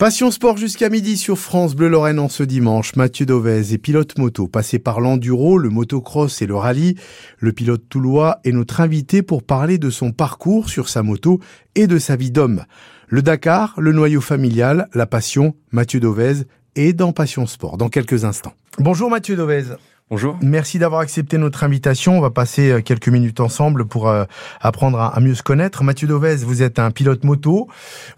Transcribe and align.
Passion 0.00 0.30
sport 0.30 0.56
jusqu'à 0.56 0.88
midi 0.88 1.18
sur 1.18 1.36
France 1.36 1.76
Bleu 1.76 1.90
Lorraine 1.90 2.20
en 2.20 2.30
ce 2.30 2.42
dimanche. 2.42 2.96
Mathieu 2.96 3.26
Dovez 3.26 3.74
est 3.74 3.76
pilote 3.76 4.16
moto, 4.16 4.48
passé 4.48 4.78
par 4.78 4.98
l'enduro, 4.98 5.58
le 5.58 5.68
motocross 5.68 6.40
et 6.40 6.46
le 6.46 6.56
rallye. 6.56 6.94
Le 7.38 7.52
pilote 7.52 7.82
toulois 7.86 8.40
est 8.44 8.52
notre 8.52 8.80
invité 8.80 9.20
pour 9.20 9.42
parler 9.42 9.76
de 9.76 9.90
son 9.90 10.12
parcours 10.12 10.70
sur 10.70 10.88
sa 10.88 11.02
moto 11.02 11.38
et 11.74 11.86
de 11.86 11.98
sa 11.98 12.16
vie 12.16 12.30
d'homme. 12.30 12.64
Le 13.08 13.20
Dakar, 13.20 13.74
le 13.76 13.92
noyau 13.92 14.22
familial, 14.22 14.88
la 14.94 15.04
passion, 15.04 15.54
Mathieu 15.70 16.00
Dovez 16.00 16.44
est 16.76 16.94
dans 16.94 17.12
Passion 17.12 17.44
Sport 17.44 17.76
dans 17.76 17.90
quelques 17.90 18.24
instants. 18.24 18.54
Bonjour 18.78 19.10
Mathieu 19.10 19.36
Dovez. 19.36 19.64
Bonjour. 20.10 20.36
Merci 20.42 20.80
d'avoir 20.80 21.02
accepté 21.02 21.38
notre 21.38 21.62
invitation. 21.62 22.18
On 22.18 22.20
va 22.20 22.30
passer 22.30 22.72
euh, 22.72 22.80
quelques 22.80 23.08
minutes 23.08 23.38
ensemble 23.38 23.86
pour 23.86 24.08
euh, 24.08 24.24
apprendre 24.60 24.98
à, 24.98 25.20
mieux 25.20 25.36
se 25.36 25.44
connaître. 25.44 25.84
Mathieu 25.84 26.08
Dovez, 26.08 26.38
vous 26.38 26.62
êtes 26.62 26.80
un 26.80 26.90
pilote 26.90 27.22
moto. 27.22 27.68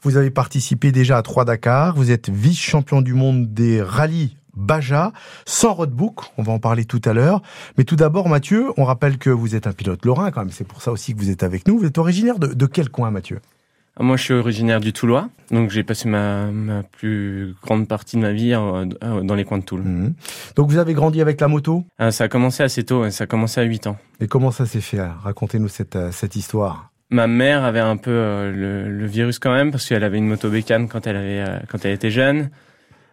Vous 0.00 0.16
avez 0.16 0.30
participé 0.30 0.90
déjà 0.90 1.18
à 1.18 1.22
trois 1.22 1.44
Dakar. 1.44 1.94
Vous 1.94 2.10
êtes 2.10 2.30
vice-champion 2.30 3.02
du 3.02 3.12
monde 3.12 3.52
des 3.52 3.82
rallyes 3.82 4.38
Baja, 4.54 5.12
sans 5.46 5.72
roadbook, 5.72 6.20
on 6.36 6.42
va 6.42 6.52
en 6.52 6.58
parler 6.58 6.84
tout 6.84 7.00
à 7.06 7.14
l'heure. 7.14 7.40
Mais 7.78 7.84
tout 7.84 7.96
d'abord, 7.96 8.28
Mathieu, 8.28 8.66
on 8.76 8.84
rappelle 8.84 9.16
que 9.16 9.30
vous 9.30 9.54
êtes 9.54 9.66
un 9.66 9.72
pilote 9.72 10.04
lorrain 10.04 10.30
quand 10.30 10.40
même, 10.40 10.50
c'est 10.50 10.66
pour 10.66 10.82
ça 10.82 10.92
aussi 10.92 11.14
que 11.14 11.18
vous 11.18 11.30
êtes 11.30 11.42
avec 11.42 11.66
nous. 11.66 11.78
Vous 11.78 11.86
êtes 11.86 11.96
originaire 11.96 12.38
de 12.38 12.66
quel 12.66 12.90
coin, 12.90 13.10
Mathieu? 13.10 13.40
Moi, 14.00 14.16
je 14.16 14.22
suis 14.22 14.34
originaire 14.34 14.80
du 14.80 14.92
Toulois, 14.92 15.28
donc 15.50 15.70
j'ai 15.70 15.82
passé 15.82 16.08
ma, 16.08 16.46
ma, 16.46 16.82
plus 16.82 17.54
grande 17.62 17.86
partie 17.86 18.16
de 18.16 18.22
ma 18.22 18.32
vie 18.32 18.54
euh, 18.54 18.86
dans 19.22 19.34
les 19.34 19.44
coins 19.44 19.58
de 19.58 19.64
Toul. 19.64 19.82
Mhm. 19.82 20.14
Donc 20.56 20.70
vous 20.70 20.78
avez 20.78 20.94
grandi 20.94 21.20
avec 21.20 21.40
la 21.40 21.48
moto? 21.48 21.84
Ah, 21.98 22.10
Ça 22.10 22.24
a 22.24 22.28
commencé 22.28 22.62
assez 22.62 22.84
tôt, 22.84 23.08
ça 23.10 23.24
a 23.24 23.26
commencé 23.26 23.60
à 23.60 23.64
8 23.64 23.86
ans. 23.88 23.98
Et 24.20 24.28
comment 24.28 24.50
ça 24.50 24.64
s'est 24.64 24.80
fait? 24.80 25.00
Racontez-nous 25.00 25.68
cette, 25.68 25.96
euh, 25.96 26.10
cette 26.10 26.36
histoire. 26.36 26.90
Ma 27.10 27.26
mère 27.26 27.64
avait 27.64 27.80
un 27.80 27.98
peu 27.98 28.10
euh, 28.10 28.50
le, 28.50 28.90
le, 28.90 29.06
virus 29.06 29.38
quand 29.38 29.52
même, 29.52 29.70
parce 29.70 29.86
qu'elle 29.86 30.04
avait 30.04 30.16
une 30.16 30.26
moto 30.26 30.48
bécane 30.48 30.88
quand 30.88 31.06
elle, 31.06 31.16
avait, 31.16 31.44
quand 31.68 31.84
elle 31.84 31.92
était 31.92 32.10
jeune. 32.10 32.48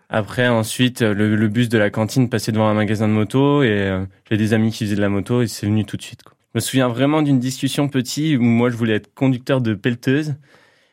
Après, 0.09 0.47
ensuite, 0.47 1.01
le, 1.01 1.35
le, 1.35 1.47
bus 1.49 1.67
de 1.67 1.77
la 1.77 1.89
cantine 1.89 2.29
passait 2.29 2.53
devant 2.53 2.69
un 2.69 2.73
magasin 2.73 3.07
de 3.07 3.13
moto, 3.13 3.61
et 3.63 4.05
j'ai 4.29 4.37
des 4.37 4.53
amis 4.53 4.71
qui 4.71 4.85
faisaient 4.85 4.95
de 4.95 5.01
la 5.01 5.09
moto, 5.09 5.41
et 5.41 5.47
c'est 5.47 5.67
venu 5.67 5.85
tout 5.85 5.97
de 5.97 6.01
suite. 6.01 6.23
Quoi. 6.23 6.33
Je 6.53 6.57
me 6.57 6.61
souviens 6.61 6.87
vraiment 6.87 7.21
d'une 7.21 7.39
discussion 7.39 7.89
petit 7.89 8.35
où 8.35 8.41
moi 8.41 8.71
je 8.71 8.75
voulais 8.75 8.95
être 8.95 9.13
conducteur 9.13 9.61
de 9.61 9.75
pelleteuse 9.75 10.33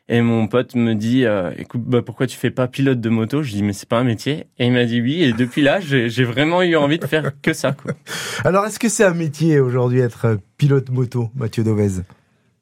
et 0.09 0.21
mon 0.21 0.47
pote 0.47 0.75
me 0.75 0.95
dit, 0.95 1.25
euh, 1.25 1.51
écoute, 1.57 1.81
bah, 1.85 2.01
pourquoi 2.01 2.27
tu 2.27 2.37
fais 2.37 2.49
pas 2.49 2.67
pilote 2.67 3.01
de 3.01 3.09
moto? 3.09 3.43
Je 3.43 3.51
dis, 3.51 3.63
mais 3.63 3.73
c'est 3.73 3.89
pas 3.89 3.99
un 3.99 4.05
métier. 4.05 4.47
Et 4.57 4.65
il 4.65 4.71
m'a 4.71 4.85
dit 4.85 5.01
oui. 5.01 5.21
Et 5.21 5.33
depuis 5.33 5.61
là, 5.61 5.79
j'ai 5.81 6.23
vraiment 6.23 6.61
eu 6.61 6.77
envie 6.77 6.97
de 6.97 7.05
faire 7.05 7.33
que 7.41 7.51
ça. 7.51 7.73
Quoi. 7.73 7.91
Alors, 8.45 8.65
est-ce 8.65 8.79
que 8.79 8.87
c'est 8.87 9.03
un 9.03 9.13
métier 9.13 9.59
aujourd'hui 9.59 9.99
être 9.99 10.25
euh, 10.25 10.37
pilote 10.57 10.89
moto, 10.89 11.29
Mathieu 11.35 11.63
Dovez 11.63 12.03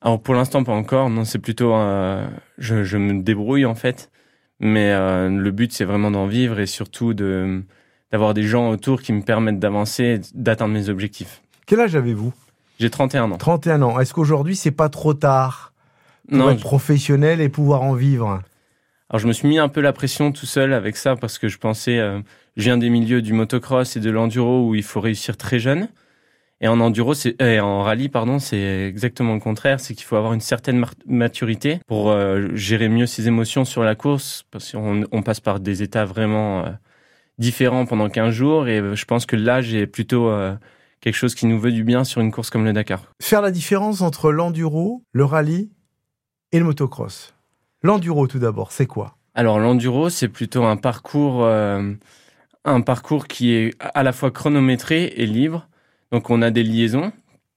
Alors, 0.01 0.19
pour 0.19 0.33
l'instant, 0.33 0.63
pas 0.63 0.73
encore. 0.73 1.11
Non, 1.11 1.23
c'est 1.23 1.37
plutôt, 1.37 1.75
euh, 1.75 2.25
je, 2.57 2.83
je, 2.83 2.97
me 2.97 3.21
débrouille 3.21 3.65
en 3.65 3.75
fait. 3.75 4.09
Mais 4.59 4.91
euh, 4.91 5.29
le 5.29 5.51
but, 5.51 5.71
c'est 5.71 5.85
vraiment 5.85 6.09
d'en 6.09 6.25
vivre 6.25 6.59
et 6.59 6.65
surtout 6.65 7.13
de 7.13 7.63
d'avoir 8.11 8.33
des 8.33 8.43
gens 8.43 8.69
autour 8.69 9.01
qui 9.01 9.11
me 9.11 9.21
permettent 9.21 9.59
d'avancer, 9.59 10.21
d'atteindre 10.33 10.73
mes 10.73 10.89
objectifs. 10.89 11.41
Quel 11.65 11.81
âge 11.81 11.95
avez-vous? 11.95 12.33
J'ai 12.79 12.89
31 12.89 13.31
ans. 13.31 13.37
31 13.37 13.81
ans. 13.81 13.99
Est-ce 13.99 14.13
qu'aujourd'hui, 14.13 14.55
c'est 14.55 14.71
pas 14.71 14.89
trop 14.89 15.13
tard 15.13 15.73
non, 16.29 16.49
être 16.49 16.59
professionnel 16.59 17.41
et 17.41 17.49
pouvoir 17.49 17.81
en 17.83 17.93
vivre 17.93 18.41
Alors 19.09 19.19
je 19.19 19.27
me 19.27 19.33
suis 19.33 19.47
mis 19.47 19.59
un 19.59 19.69
peu 19.69 19.81
la 19.81 19.93
pression 19.93 20.31
tout 20.31 20.45
seul 20.45 20.73
avec 20.73 20.97
ça 20.97 21.15
parce 21.15 21.37
que 21.37 21.47
je 21.47 21.57
pensais, 21.57 21.99
euh, 21.99 22.19
je 22.57 22.63
viens 22.63 22.77
des 22.77 22.89
milieux 22.89 23.21
du 23.21 23.33
motocross 23.33 23.95
et 23.95 23.99
de 23.99 24.09
l'enduro 24.09 24.67
où 24.67 24.75
il 24.75 24.83
faut 24.83 25.01
réussir 25.01 25.37
très 25.37 25.59
jeune. 25.59 25.87
Et 26.61 26.69
en 26.69 26.79
enduro, 26.79 27.13
c'est, 27.13 27.39
euh, 27.41 27.59
en 27.59 27.83
rallye, 27.83 28.07
pardon, 28.07 28.39
c'est 28.39 28.87
exactement 28.87 29.33
le 29.33 29.41
contraire. 29.41 29.79
C'est 29.79 29.93
qu'il 29.93 30.05
faut 30.05 30.15
avoir 30.15 30.33
une 30.33 30.41
certaine 30.41 30.83
maturité 31.05 31.79
pour 31.85 32.09
euh, 32.09 32.47
gérer 32.55 32.87
mieux 32.87 33.05
ses 33.05 33.27
émotions 33.27 33.65
sur 33.65 33.83
la 33.83 33.93
course, 33.93 34.45
parce 34.51 34.71
qu'on 34.71 35.03
on 35.11 35.21
passe 35.21 35.41
par 35.41 35.59
des 35.59 35.83
états 35.83 36.05
vraiment 36.05 36.65
différents 37.37 37.85
pendant 37.85 38.09
15 38.09 38.33
jours. 38.33 38.67
Et 38.69 38.81
je 38.95 39.05
pense 39.05 39.25
que 39.25 39.35
l'âge 39.35 39.73
est 39.73 39.85
plutôt 39.85 40.31
quelque 41.01 41.15
chose 41.15 41.35
qui 41.35 41.45
nous 41.45 41.59
veut 41.59 41.73
du 41.73 41.83
bien 41.83 42.05
sur 42.05 42.21
une 42.21 42.31
course 42.31 42.49
comme 42.49 42.63
le 42.63 42.71
Dakar. 42.71 43.03
Faire 43.21 43.41
la 43.41 43.51
différence 43.51 43.99
entre 44.01 44.31
l'enduro, 44.31 45.03
le 45.11 45.25
rallye 45.25 45.74
et 46.51 46.59
le 46.59 46.65
motocross. 46.65 47.33
L'enduro 47.81 48.27
tout 48.27 48.39
d'abord, 48.39 48.71
c'est 48.71 48.85
quoi? 48.85 49.17
Alors 49.35 49.59
l'enduro, 49.59 50.09
c'est 50.09 50.29
plutôt 50.29 50.63
un 50.63 50.77
parcours, 50.77 51.43
euh, 51.43 51.93
un 52.63 52.81
parcours 52.81 53.27
qui 53.27 53.53
est 53.53 53.73
à 53.79 54.01
la 54.01 54.13
fois 54.13 54.31
chronométré 54.31 55.13
et 55.17 55.25
libre. 55.25 55.67
Donc 56.11 56.29
on 56.29 56.41
a 56.41 56.51
des 56.51 56.63
liaisons 56.63 57.11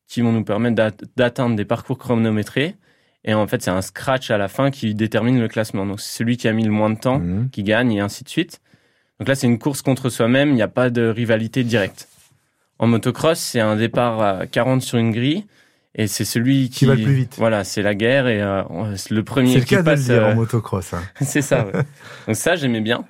qui 0.09 0.23
vont 0.23 0.33
nous 0.33 0.45
permettre 0.45 0.97
d'atteindre 1.17 1.55
des 1.55 1.65
parcours 1.65 1.99
chronométrés. 1.99 2.77
Et 3.25 3.35
en 3.35 3.47
fait, 3.47 3.63
c'est 3.63 3.71
un 3.71 3.83
scratch 3.83 4.31
à 4.31 4.39
la 4.39 4.49
fin 4.49 4.71
qui 4.71 4.95
détermine 4.95 5.39
le 5.39 5.49
classement. 5.49 5.87
Donc 5.87 6.01
c'est 6.01 6.19
celui 6.19 6.37
qui 6.37 6.49
a 6.49 6.53
mis 6.53 6.65
le 6.65 6.71
moins 6.71 6.91
de 6.91 6.99
temps 6.99 7.21
mmh. 7.21 7.51
qui 7.51 7.63
gagne 7.63 7.93
et 7.93 8.01
ainsi 8.01 8.25
de 8.25 8.29
suite. 8.29 8.61
Donc 9.19 9.29
là, 9.29 9.35
c'est 9.35 9.47
une 9.47 9.59
course 9.59 9.83
contre 9.83 10.11
soi-même, 10.11 10.51
il 10.51 10.55
n'y 10.55 10.63
a 10.63 10.69
pas 10.69 10.91
de 10.91 11.07
rivalité 11.09 11.65
directe. 11.65 12.09
En 12.79 12.87
motocross, 12.87 13.39
c'est 13.39 13.61
un 13.61 13.77
départ 13.77 14.21
à 14.21 14.47
40 14.47 14.83
sur 14.83 14.99
une 14.99 15.11
grille 15.11 15.45
et 15.99 16.07
c'est 16.07 16.25
celui 16.25 16.71
qui, 16.71 16.87
va 16.87 16.95
le 16.95 17.03
plus 17.03 17.13
vite. 17.13 17.35
Voilà, 17.39 17.65
c'est 17.65 17.83
la 17.83 17.97
guerre 17.97 18.29
et 18.29 18.41
euh, 18.41 18.63
le 19.11 19.25
premier 19.25 19.53
c'est 19.53 19.59
le 19.59 19.65
cas 19.65 19.83
passe, 19.83 20.07
de 20.07 20.13
le 20.13 20.19
dire 20.21 20.29
en 20.29 20.31
euh, 20.31 20.35
motocross. 20.37 20.95
Hein. 20.95 21.03
c'est 21.21 21.43
ça. 21.43 21.67
Ouais. 21.67 21.73
donc 22.29 22.37
ça, 22.37 22.55
j'aimais 22.55 22.81
bien. 22.81 23.05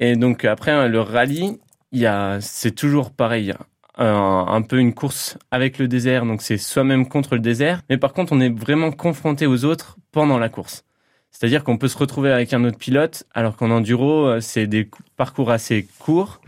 Et 0.00 0.16
donc 0.16 0.44
après 0.44 0.72
hein, 0.72 0.88
le 0.88 1.00
rallye, 1.00 1.60
il 1.92 2.00
y 2.00 2.06
a, 2.06 2.38
c'est 2.40 2.72
toujours 2.72 3.12
pareil. 3.12 3.54
Un, 3.96 4.46
un, 4.48 4.62
peu 4.62 4.78
une 4.78 4.94
course 4.94 5.36
avec 5.50 5.78
le 5.78 5.86
désert, 5.86 6.24
donc 6.24 6.42
c'est 6.42 6.56
soi-même 6.56 7.06
contre 7.06 7.34
le 7.34 7.40
désert. 7.40 7.82
Mais 7.90 7.96
par 7.96 8.12
contre, 8.12 8.32
on 8.32 8.40
est 8.40 8.48
vraiment 8.48 8.90
confronté 8.90 9.46
aux 9.46 9.64
autres 9.64 9.96
pendant 10.10 10.38
la 10.38 10.48
course. 10.48 10.84
C'est-à-dire 11.30 11.62
qu'on 11.64 11.76
peut 11.76 11.88
se 11.88 11.98
retrouver 11.98 12.32
avec 12.32 12.52
un 12.54 12.64
autre 12.64 12.78
pilote, 12.78 13.24
alors 13.34 13.56
qu'en 13.56 13.70
enduro, 13.70 14.26
euh, 14.26 14.40
c'est 14.40 14.66
des 14.66 14.88
parcours 15.16 15.50
assez 15.50 15.86
courts. 15.98 16.40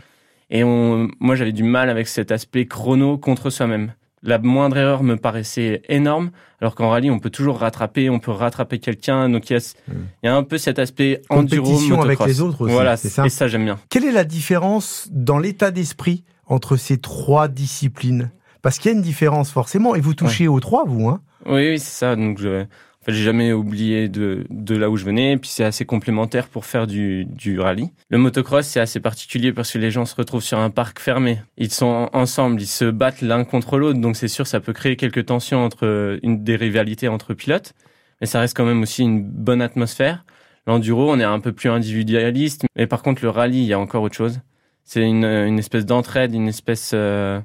Et 0.49 0.63
on, 0.63 1.09
moi, 1.19 1.35
j'avais 1.35 1.51
du 1.51 1.63
mal 1.63 1.89
avec 1.89 2.07
cet 2.07 2.31
aspect 2.31 2.65
chrono 2.65 3.17
contre 3.17 3.49
soi-même 3.49 3.93
la 4.23 4.39
moindre 4.39 4.77
erreur 4.77 5.03
me 5.03 5.17
paraissait 5.17 5.81
énorme, 5.89 6.31
alors 6.61 6.75
qu'en 6.75 6.89
rallye, 6.89 7.11
on 7.11 7.19
peut 7.19 7.29
toujours 7.29 7.59
rattraper, 7.59 8.09
on 8.09 8.19
peut 8.19 8.31
rattraper 8.31 8.79
quelqu'un. 8.79 9.29
Donc 9.29 9.49
il 9.49 9.59
y, 10.23 10.27
a, 10.27 10.35
un 10.35 10.43
peu 10.43 10.57
cet 10.57 10.79
aspect 10.79 11.21
enduro, 11.29 11.63
Compétition 11.63 12.01
avec 12.01 12.19
les 12.25 12.41
autres 12.41 12.61
aussi. 12.61 12.73
Voilà, 12.73 12.95
c'est 12.97 13.09
ça. 13.09 13.25
Et 13.25 13.29
ça, 13.29 13.47
j'aime 13.47 13.65
bien. 13.65 13.79
Quelle 13.89 14.05
est 14.05 14.11
la 14.11 14.23
différence 14.23 15.09
dans 15.11 15.37
l'état 15.37 15.71
d'esprit 15.71 16.23
entre 16.45 16.77
ces 16.77 16.97
trois 16.97 17.49
disciplines? 17.49 18.31
Parce 18.61 18.79
qu'il 18.79 18.91
y 18.91 18.93
a 18.93 18.97
une 18.97 19.03
différence 19.03 19.51
forcément, 19.51 19.93
et 19.93 19.99
vous 19.99 20.13
touchez 20.13 20.47
aux 20.47 20.61
trois, 20.61 20.85
vous, 20.85 21.09
hein 21.09 21.19
Oui, 21.45 21.71
oui 21.71 21.79
c'est 21.79 21.99
ça. 21.99 22.15
Donc 22.15 22.39
je, 22.39 22.65
fait, 23.03 23.13
j'ai 23.13 23.23
jamais 23.23 23.53
oublié 23.53 24.07
de, 24.09 24.45
de 24.49 24.75
là 24.75 24.89
où 24.89 24.97
je 24.97 25.05
venais, 25.05 25.33
et 25.33 25.37
puis 25.37 25.49
c'est 25.49 25.63
assez 25.63 25.85
complémentaire 25.85 26.47
pour 26.47 26.65
faire 26.65 26.87
du, 26.87 27.25
du 27.25 27.59
rallye. 27.59 27.89
Le 28.09 28.17
motocross, 28.17 28.65
c'est 28.65 28.79
assez 28.79 28.99
particulier 28.99 29.53
parce 29.53 29.71
que 29.71 29.77
les 29.77 29.91
gens 29.91 30.05
se 30.05 30.15
retrouvent 30.15 30.43
sur 30.43 30.59
un 30.59 30.69
parc 30.69 30.99
fermé. 30.99 31.39
Ils 31.57 31.71
sont 31.71 32.09
ensemble, 32.13 32.61
ils 32.61 32.67
se 32.67 32.85
battent 32.85 33.21
l'un 33.21 33.43
contre 33.43 33.77
l'autre, 33.77 33.99
donc 33.99 34.15
c'est 34.15 34.27
sûr, 34.27 34.47
ça 34.47 34.59
peut 34.59 34.73
créer 34.73 34.95
quelques 34.95 35.25
tensions 35.25 35.63
entre 35.63 36.19
une 36.23 36.43
des 36.43 36.55
rivalités 36.55 37.07
entre 37.07 37.33
pilotes, 37.33 37.73
mais 38.21 38.27
ça 38.27 38.39
reste 38.39 38.55
quand 38.55 38.65
même 38.65 38.81
aussi 38.81 39.03
une 39.03 39.23
bonne 39.23 39.61
atmosphère. 39.61 40.25
L'enduro, 40.65 41.11
on 41.11 41.19
est 41.19 41.25
un 41.25 41.39
peu 41.39 41.51
plus 41.51 41.69
individualiste, 41.69 42.65
mais 42.75 42.87
par 42.87 43.01
contre, 43.01 43.21
le 43.23 43.29
rallye, 43.29 43.59
il 43.59 43.65
y 43.65 43.73
a 43.73 43.79
encore 43.79 44.03
autre 44.03 44.15
chose. 44.15 44.39
C'est 44.85 45.01
une, 45.01 45.25
une 45.25 45.59
espèce 45.59 45.85
d'entraide, 45.85 46.33
une 46.33 46.47
espèce 46.47 46.91
euh, 46.93 47.39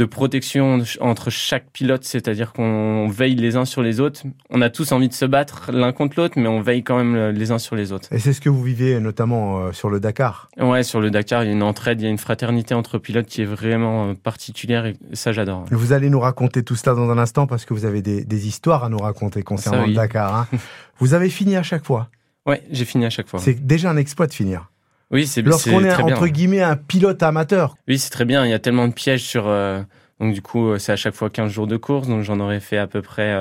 de 0.00 0.06
protection 0.06 0.82
entre 1.00 1.28
chaque 1.28 1.70
pilote, 1.72 2.04
c'est-à-dire 2.04 2.54
qu'on 2.54 3.06
veille 3.08 3.34
les 3.34 3.56
uns 3.56 3.66
sur 3.66 3.82
les 3.82 4.00
autres. 4.00 4.22
On 4.48 4.62
a 4.62 4.70
tous 4.70 4.92
envie 4.92 5.08
de 5.08 5.14
se 5.14 5.26
battre 5.26 5.70
l'un 5.72 5.92
contre 5.92 6.18
l'autre, 6.18 6.38
mais 6.38 6.48
on 6.48 6.62
veille 6.62 6.82
quand 6.82 6.96
même 6.96 7.30
les 7.34 7.50
uns 7.50 7.58
sur 7.58 7.76
les 7.76 7.92
autres. 7.92 8.10
Et 8.12 8.18
c'est 8.18 8.32
ce 8.32 8.40
que 8.40 8.48
vous 8.48 8.62
vivez 8.62 8.98
notamment 8.98 9.58
euh, 9.58 9.72
sur 9.72 9.90
le 9.90 10.00
Dakar 10.00 10.48
Ouais, 10.58 10.82
sur 10.84 11.00
le 11.00 11.10
Dakar, 11.10 11.44
il 11.44 11.48
y 11.48 11.50
a 11.50 11.52
une 11.52 11.62
entraide, 11.62 12.00
il 12.00 12.04
y 12.04 12.06
a 12.06 12.10
une 12.10 12.16
fraternité 12.16 12.74
entre 12.74 12.96
pilotes 12.96 13.26
qui 13.26 13.42
est 13.42 13.46
vraiment 13.46 14.08
euh, 14.08 14.14
particulière 14.14 14.86
et 14.86 14.96
ça 15.12 15.32
j'adore. 15.32 15.66
Vous 15.70 15.92
allez 15.92 16.08
nous 16.08 16.20
raconter 16.20 16.62
tout 16.62 16.76
cela 16.76 16.96
dans 16.96 17.10
un 17.10 17.18
instant 17.18 17.46
parce 17.46 17.66
que 17.66 17.74
vous 17.74 17.84
avez 17.84 18.00
des, 18.00 18.46
histoires 18.46 18.84
à 18.84 18.88
nous 18.88 18.98
raconter 18.98 19.42
concernant 19.42 19.86
le 19.86 19.92
Dakar. 19.92 20.34
Hein. 20.34 20.48
vous 20.98 21.12
avez 21.12 21.28
fini 21.28 21.56
à 21.56 21.62
chaque 21.62 21.84
fois 21.84 22.08
Ouais, 22.46 22.62
j'ai 22.70 22.86
fini 22.86 23.04
à 23.04 23.10
chaque 23.10 23.28
fois. 23.28 23.38
C'est 23.38 23.66
déjà 23.66 23.90
un 23.90 23.98
exploit 23.98 24.26
de 24.26 24.32
finir. 24.32 24.69
Oui, 25.10 25.26
c'est 25.26 25.42
Lorsqu'on 25.42 25.84
est, 25.84 25.94
entre 25.94 26.28
guillemets 26.28 26.62
un 26.62 26.76
pilote 26.76 27.22
amateur. 27.22 27.76
Oui, 27.88 27.98
c'est 27.98 28.10
très 28.10 28.24
bien. 28.24 28.44
Il 28.44 28.50
y 28.50 28.54
a 28.54 28.58
tellement 28.58 28.86
de 28.86 28.92
pièges 28.92 29.22
sur. 29.22 29.48
Euh, 29.48 29.82
donc 30.20 30.34
du 30.34 30.42
coup, 30.42 30.78
c'est 30.78 30.92
à 30.92 30.96
chaque 30.96 31.14
fois 31.14 31.30
15 31.30 31.50
jours 31.50 31.66
de 31.66 31.76
course. 31.76 32.06
Donc 32.08 32.22
j'en 32.22 32.38
aurais 32.40 32.60
fait 32.60 32.78
à 32.78 32.86
peu 32.86 33.02
près 33.02 33.36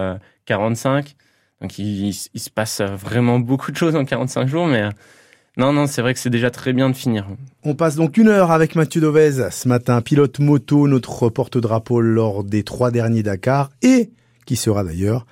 45. 0.46 1.06
Euh, 1.06 1.12
donc 1.62 1.78
il, 1.78 2.10
il, 2.10 2.40
se 2.40 2.50
passe 2.50 2.82
vraiment 2.82 3.40
beaucoup 3.40 3.72
de 3.72 3.78
choses 3.78 3.96
en 3.96 4.06
45 4.06 4.48
jours, 4.48 4.66
mais 4.66 4.84
euh, 4.84 4.90
non, 5.58 5.74
non, 5.74 5.88
c'est 5.88 6.02
vrai 6.02 6.14
que 6.14 6.20
c'est 6.20 6.30
déjà 6.30 6.50
très 6.50 6.72
bien 6.74 6.90
de 6.90 6.96
finir. 6.96 7.28
On 7.64 7.76
passe 7.76 7.96
donc 7.96 8.18
une 8.18 8.30
heure 8.30 8.52
avec 8.52 8.76
Mathieu 8.76 9.02
Dovez 9.02 9.50
ce 9.52 9.68
matin, 9.68 10.02
pilote 10.02 10.40
moto, 10.40 10.88
notre 10.88 11.30
porte-drapeau 11.30 12.00
lors 12.00 12.44
des 12.46 12.64
trois 12.64 12.92
derniers 12.92 13.24
Dakar 13.24 13.70
et 13.82 14.10
qui 14.46 14.56
sera 14.56 14.84
d'ailleurs 14.84 15.26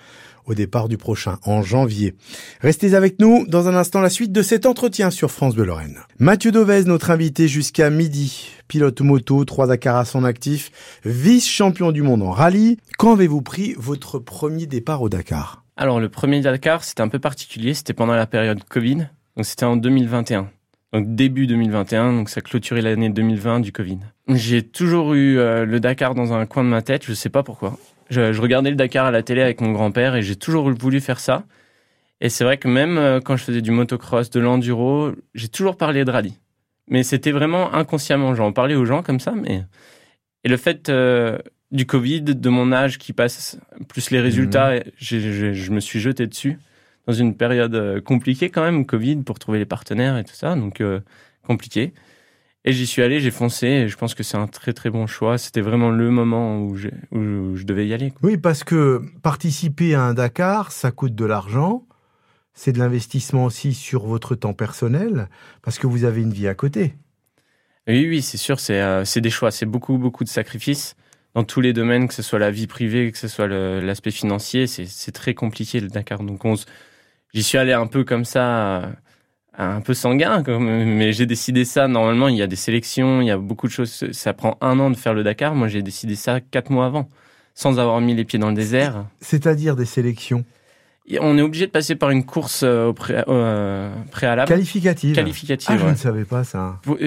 au 0.48 0.56
départ 0.56 0.88
du 0.88 0.98
prochain, 0.98 1.38
en 1.44 1.62
janvier. 1.62 2.16
Restez 2.62 2.96
avec 2.96 3.20
nous 3.20 3.46
dans 3.48 3.68
un 3.68 3.76
instant 3.76 4.02
la 4.02 4.10
suite 4.10 4.32
de 4.32 4.42
cet 4.42 4.66
entretien 4.66 5.12
sur 5.12 5.30
France 5.30 5.54
Bleu 5.54 5.66
Lorraine. 5.66 6.00
Mathieu 6.18 6.52
Dovez, 6.52 6.86
notre 6.86 7.12
invité 7.12 7.48
jusqu'à 7.48 7.90
midi, 7.90 8.50
pilote 8.68 9.02
moto, 9.02 9.46
3 9.46 9.68
Dakar 9.68 9.98
à 9.98 10.06
son 10.06 10.24
actif, 10.24 10.72
vice-champion 11.06 11.92
du 11.92 12.02
monde 12.02 12.24
en 12.24 12.32
rallye. 12.32 12.78
Quand 12.98 13.14
avez-vous 13.14 13.42
pris 13.42 13.76
votre 13.78 14.18
premier 14.18 14.66
départ 14.66 15.02
au 15.02 15.10
Dakar? 15.10 15.64
Alors 15.76 16.00
le 16.00 16.10
premier 16.10 16.42
Dakar, 16.42 16.84
c'était 16.84 17.02
un 17.02 17.08
peu 17.08 17.20
particulier, 17.20 17.76
c'était 17.76 17.94
pendant 17.94 18.16
la 18.16 18.26
période 18.26 18.64
Covid, 18.64 19.10
donc 19.36 19.46
c'était 19.46 19.66
en 19.66 19.76
2021. 19.76 20.50
Donc 20.94 21.16
début 21.16 21.48
2021, 21.48 22.14
donc 22.14 22.30
ça 22.30 22.42
clôturait 22.42 22.82
l'année 22.82 23.10
2020 23.10 23.60
du 23.60 23.72
Covid. 23.72 24.00
J'ai 24.30 24.64
toujours 24.64 25.14
eu 25.14 25.38
euh, 25.38 25.66
le 25.66 25.80
Dakar 25.80 26.16
dans 26.16 26.34
un 26.34 26.46
coin 26.46 26.64
de 26.64 26.70
ma 26.70 26.82
tête, 26.82 27.04
je 27.06 27.14
sais 27.14 27.30
pas 27.30 27.44
pourquoi. 27.44 27.78
Je, 28.10 28.40
regardais 28.40 28.70
le 28.70 28.76
Dakar 28.76 29.06
à 29.06 29.12
la 29.12 29.24
télé 29.24 29.42
avec 29.42 29.62
mon 29.62 29.72
grand-père 29.72 30.16
et 30.16 30.22
j'ai 30.22 30.36
toujours 30.36 30.72
voulu 30.72 31.02
faire 31.02 31.20
ça. 31.20 31.44
Et 32.22 32.30
c'est 32.30 32.44
vrai 32.44 32.58
que 32.58 32.68
même 32.68 32.98
euh, 32.98 33.20
quand 33.20 33.38
je 33.38 33.44
faisais 33.44 33.62
du 33.62 33.72
motocross, 33.72 34.30
de 34.30 34.40
l'enduro, 34.40 35.12
j'ai 35.36 35.50
toujours 35.50 35.78
parlé 35.78 36.04
de 36.04 36.12
rallye. 36.12 36.38
Mais 36.90 37.04
c'était 37.04 37.32
vraiment 37.32 37.74
inconsciemment. 37.74 38.34
J'en 38.34 38.54
parlais 38.54 38.76
aux 38.76 38.86
gens 38.86 39.04
comme 39.04 39.20
ça. 39.20 39.34
Mais 39.34 39.64
et 40.44 40.50
le 40.50 40.58
fait 40.58 40.90
euh, 40.90 41.38
du 41.72 41.86
Covid, 41.86 42.22
de 42.22 42.50
mon 42.50 42.72
âge 42.72 42.98
qui 42.98 43.14
passe, 43.14 43.60
plus 43.90 44.10
les 44.10 44.22
résultats, 44.22 44.76
mhm. 44.76 44.84
je 45.00 45.72
me 45.72 45.80
suis 45.80 46.00
jeté 46.00 46.26
dessus 46.26 46.58
dans 47.06 47.14
une 47.14 47.36
période 47.36 47.76
euh, 47.76 48.02
compliquée 48.02 48.50
quand 48.50 48.64
même, 48.64 48.86
Covid, 48.86 49.18
pour 49.18 49.38
trouver 49.38 49.60
les 49.60 49.66
partenaires 49.66 50.18
et 50.18 50.24
tout 50.24 50.36
ça. 50.36 50.56
Donc 50.56 50.82
compliqué. 51.44 51.94
Et 52.66 52.74
j'y 52.74 52.86
suis 52.86 53.02
allé, 53.02 53.22
j'ai 53.22 53.32
foncé, 53.32 53.68
et 53.68 53.88
je 53.88 53.96
pense 53.96 54.14
que 54.14 54.24
c'est 54.24 54.38
un 54.38 54.48
très 54.48 54.74
très 54.74 54.90
bon 54.90 55.08
choix. 55.08 55.38
C'était 55.38 55.62
vraiment 55.62 55.90
le 55.90 56.10
moment 56.10 56.60
où, 56.60 56.76
où 57.12 57.56
je 57.56 57.64
devais 57.64 57.88
y 57.88 57.94
aller. 57.94 58.12
Oui, 58.24 58.38
parce 58.38 58.64
que 58.64 59.02
participer 59.24 59.96
à 59.96 60.04
un 60.04 60.14
Dakar, 60.14 60.72
ça 60.72 60.92
coûte 60.92 61.16
de 61.16 61.26
l'argent. 61.26 61.88
C'est 62.54 62.74
de 62.74 62.80
l'investissement 62.80 63.46
aussi 63.46 63.74
sur 63.74 64.06
votre 64.06 64.36
temps 64.36 64.54
personnel, 64.54 65.30
parce 65.62 65.78
que 65.80 65.88
vous 65.88 66.04
avez 66.04 66.22
une 66.22 66.34
vie 66.34 66.48
à 66.48 66.56
côté. 66.56 66.96
Oui, 67.88 68.06
oui, 68.10 68.22
c'est 68.22 68.38
sûr, 68.38 68.60
c'est 68.60 68.82
euh, 68.82 69.04
des 69.16 69.30
choix. 69.30 69.52
C'est 69.52 69.66
beaucoup, 69.66 69.98
beaucoup 69.98 70.26
de 70.26 70.30
sacrifices 70.30 70.96
dans 71.36 71.44
tous 71.44 71.62
les 71.62 71.72
domaines, 71.72 72.08
que 72.08 72.14
ce 72.14 72.24
soit 72.24 72.40
la 72.40 72.52
vie 72.52 72.68
privée, 72.68 73.12
que 73.12 73.18
ce 73.18 73.28
soit 73.28 73.48
l'aspect 73.48 74.12
financier. 74.12 74.68
C'est 74.68 75.12
très 75.12 75.36
compliqué 75.36 75.80
le 75.80 75.88
Dakar. 75.88 76.22
Donc, 76.24 76.42
j'y 77.34 77.44
suis 77.44 77.58
allé 77.58 77.74
un 77.74 77.88
peu 77.88 78.04
comme 78.04 78.26
ça 78.26 78.92
un 79.58 79.82
peu 79.82 79.94
sanguin, 79.94 80.44
mais 80.60 81.12
j'ai 81.14 81.26
décidé 81.26 81.66
ça. 81.66 81.88
Normalement, 81.88 82.28
il 82.28 82.36
y 82.36 82.42
a 82.42 82.48
des 82.48 82.56
sélections, 82.56 83.22
il 83.22 83.28
y 83.28 83.32
a 83.32 83.38
beaucoup 83.38 83.68
de 83.68 83.72
choses. 83.72 84.06
Ça 84.12 84.34
prend 84.34 84.58
un 84.62 84.80
an 84.80 84.92
de 84.92 84.96
faire 84.96 85.14
le 85.14 85.24
Dakar. 85.24 85.56
Moi, 85.56 85.68
j'ai 85.68 85.82
décidé 85.82 86.16
ça 86.16 86.40
quatre 86.40 86.70
mois 86.70 86.86
avant, 86.86 87.10
sans 87.56 87.80
avoir 87.80 88.00
mis 88.00 88.14
les 88.14 88.24
pieds 88.24 88.40
dans 88.40 88.50
le 88.50 88.56
désert. 88.56 89.06
C'est-à-dire 89.20 89.76
des 89.76 89.86
sélections? 89.86 90.46
On 91.22 91.38
est 91.38 91.42
obligé 91.42 91.66
de 91.66 91.72
passer 91.72 91.96
par 91.96 92.10
une 92.10 92.26
course 92.26 92.64
euh, 92.64 92.92
euh, 93.30 93.96
préalable. 94.12 94.50
Qualificative. 94.50 95.16
Qualificative. 95.16 95.70
Ah, 95.72 95.78
je 95.78 95.88
ne 95.88 95.96
savais 95.96 96.26
pas 96.26 96.44
ça. 96.44 96.80
Pour, 96.84 96.98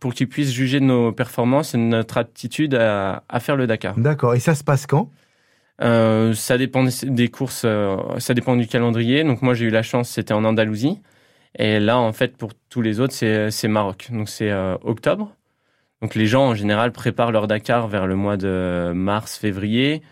pour 0.00 0.14
qu'ils 0.14 0.28
puissent 0.28 0.52
juger 0.52 0.80
nos 0.80 1.12
performances 1.12 1.74
et 1.74 1.78
notre 1.78 2.16
aptitude 2.16 2.74
à, 2.74 3.22
faire 3.38 3.56
le 3.56 3.66
Dakar. 3.66 3.98
D'accord. 3.98 4.34
Et 4.34 4.40
ça 4.40 4.54
se 4.54 4.64
passe 4.64 4.86
quand? 4.86 5.10
Euh, 5.82 6.32
Ça 6.32 6.56
dépend 6.56 6.84
des, 6.84 7.28
courses, 7.28 7.66
ça 8.18 8.34
dépend 8.34 8.56
du 8.56 8.66
calendrier. 8.66 9.24
Donc 9.24 9.42
moi 9.42 9.52
j'ai 9.52 9.66
eu 9.66 9.70
la 9.70 9.82
chance, 9.82 10.08
c'était 10.08 10.34
en 10.34 10.44
Andalousie. 10.44 10.98
Et 11.58 11.80
là, 11.80 11.98
en 11.98 12.12
fait, 12.12 12.36
pour 12.36 12.52
tous 12.68 12.82
les 12.82 13.00
autres, 13.00 13.14
c'est 13.14 13.68
Maroc. 13.68 14.08
Donc 14.12 14.28
c'est 14.28 14.50
euh, 14.50 14.76
octobre. 14.82 15.34
Donc 16.02 16.14
les 16.14 16.26
gens, 16.26 16.48
en 16.48 16.54
général, 16.54 16.92
préparent 16.92 17.32
leur 17.32 17.46
Dakar 17.46 17.88
vers 17.88 18.06
le 18.06 18.16
mois 18.16 18.36
de 18.36 18.92
mars, 18.94 19.36
février. 19.36 20.02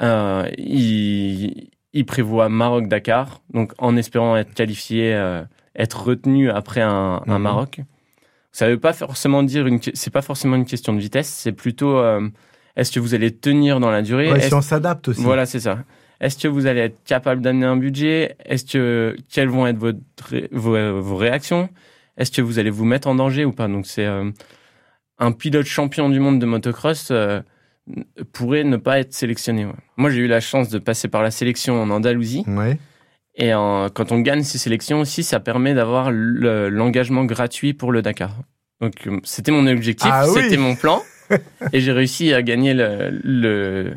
Euh, 0.00 0.48
ils, 0.56 1.70
ils, 1.92 2.06
prévoient 2.06 2.48
Maroc-Dakar, 2.48 3.40
donc 3.52 3.72
en 3.78 3.96
espérant 3.96 4.36
être 4.36 4.54
qualifié, 4.54 5.12
euh, 5.14 5.42
être 5.74 6.04
retenu 6.04 6.50
après 6.50 6.82
un, 6.82 7.20
un 7.26 7.38
mhm. 7.38 7.42
Maroc. 7.42 7.80
Ça 8.52 8.68
veut 8.68 8.78
pas 8.78 8.92
forcément 8.92 9.42
dire 9.42 9.66
une, 9.66 9.80
c'est 9.94 10.12
pas 10.12 10.22
forcément 10.22 10.56
une 10.56 10.66
question 10.66 10.92
de 10.92 11.00
vitesse, 11.00 11.28
c'est 11.28 11.52
plutôt 11.52 11.98
euh, 11.98 12.28
est-ce 12.76 12.92
que 12.92 13.00
vous 13.00 13.14
allez 13.14 13.34
tenir 13.34 13.80
dans 13.80 13.90
la 13.90 14.02
durée? 14.02 14.30
Ouais, 14.30 14.40
si 14.40 14.54
on 14.54 14.62
s'adapte 14.62 15.08
aussi. 15.08 15.22
Voilà, 15.22 15.46
c'est 15.46 15.60
ça. 15.60 15.80
Est-ce 16.20 16.38
que 16.38 16.48
vous 16.48 16.66
allez 16.66 16.80
être 16.80 17.02
capable 17.04 17.42
d'amener 17.42 17.66
un 17.66 17.76
budget? 17.76 18.36
Est-ce 18.44 18.64
que 18.64 19.16
quelles 19.32 19.48
vont 19.48 19.66
être 19.66 19.78
votre, 19.78 19.96
vos, 20.52 21.00
vos, 21.00 21.16
réactions? 21.16 21.68
Est-ce 22.16 22.30
que 22.30 22.42
vous 22.42 22.58
allez 22.58 22.70
vous 22.70 22.84
mettre 22.84 23.08
en 23.08 23.14
danger 23.14 23.44
ou 23.44 23.52
pas? 23.52 23.68
Donc 23.68 23.86
c'est 23.86 24.06
euh, 24.06 24.30
un 25.18 25.32
pilote 25.32 25.66
champion 25.66 26.08
du 26.08 26.18
monde 26.18 26.40
de 26.40 26.46
motocross 26.46 27.08
euh, 27.10 27.40
pourrait 28.32 28.64
ne 28.64 28.76
pas 28.76 28.98
être 28.98 29.12
sélectionné. 29.12 29.66
Moi, 29.96 30.10
j'ai 30.10 30.18
eu 30.18 30.26
la 30.26 30.40
chance 30.40 30.68
de 30.68 30.78
passer 30.78 31.08
par 31.08 31.22
la 31.22 31.30
sélection 31.30 31.80
en 31.80 31.90
Andalousie. 31.90 32.44
Ouais. 32.46 32.78
Et 33.40 33.50
quand 33.50 34.10
on 34.10 34.18
gagne 34.18 34.42
ces 34.42 34.58
sélections 34.58 35.00
aussi, 35.00 35.22
ça 35.22 35.38
permet 35.38 35.72
d'avoir 35.72 36.10
l'engagement 36.10 37.24
gratuit 37.24 37.72
pour 37.72 37.92
le 37.92 38.02
Dakar. 38.02 38.34
Donc 38.80 39.06
euh, 39.06 39.20
c'était 39.24 39.52
mon 39.52 39.66
objectif, 39.66 40.10
ah 40.12 40.26
c'était 40.26 40.56
mon 40.56 40.76
plan, 40.76 41.02
et 41.72 41.80
j'ai 41.80 41.92
réussi 41.92 42.32
à 42.32 42.42
gagner 42.42 42.74
le, 42.74 43.10
le 43.24 43.94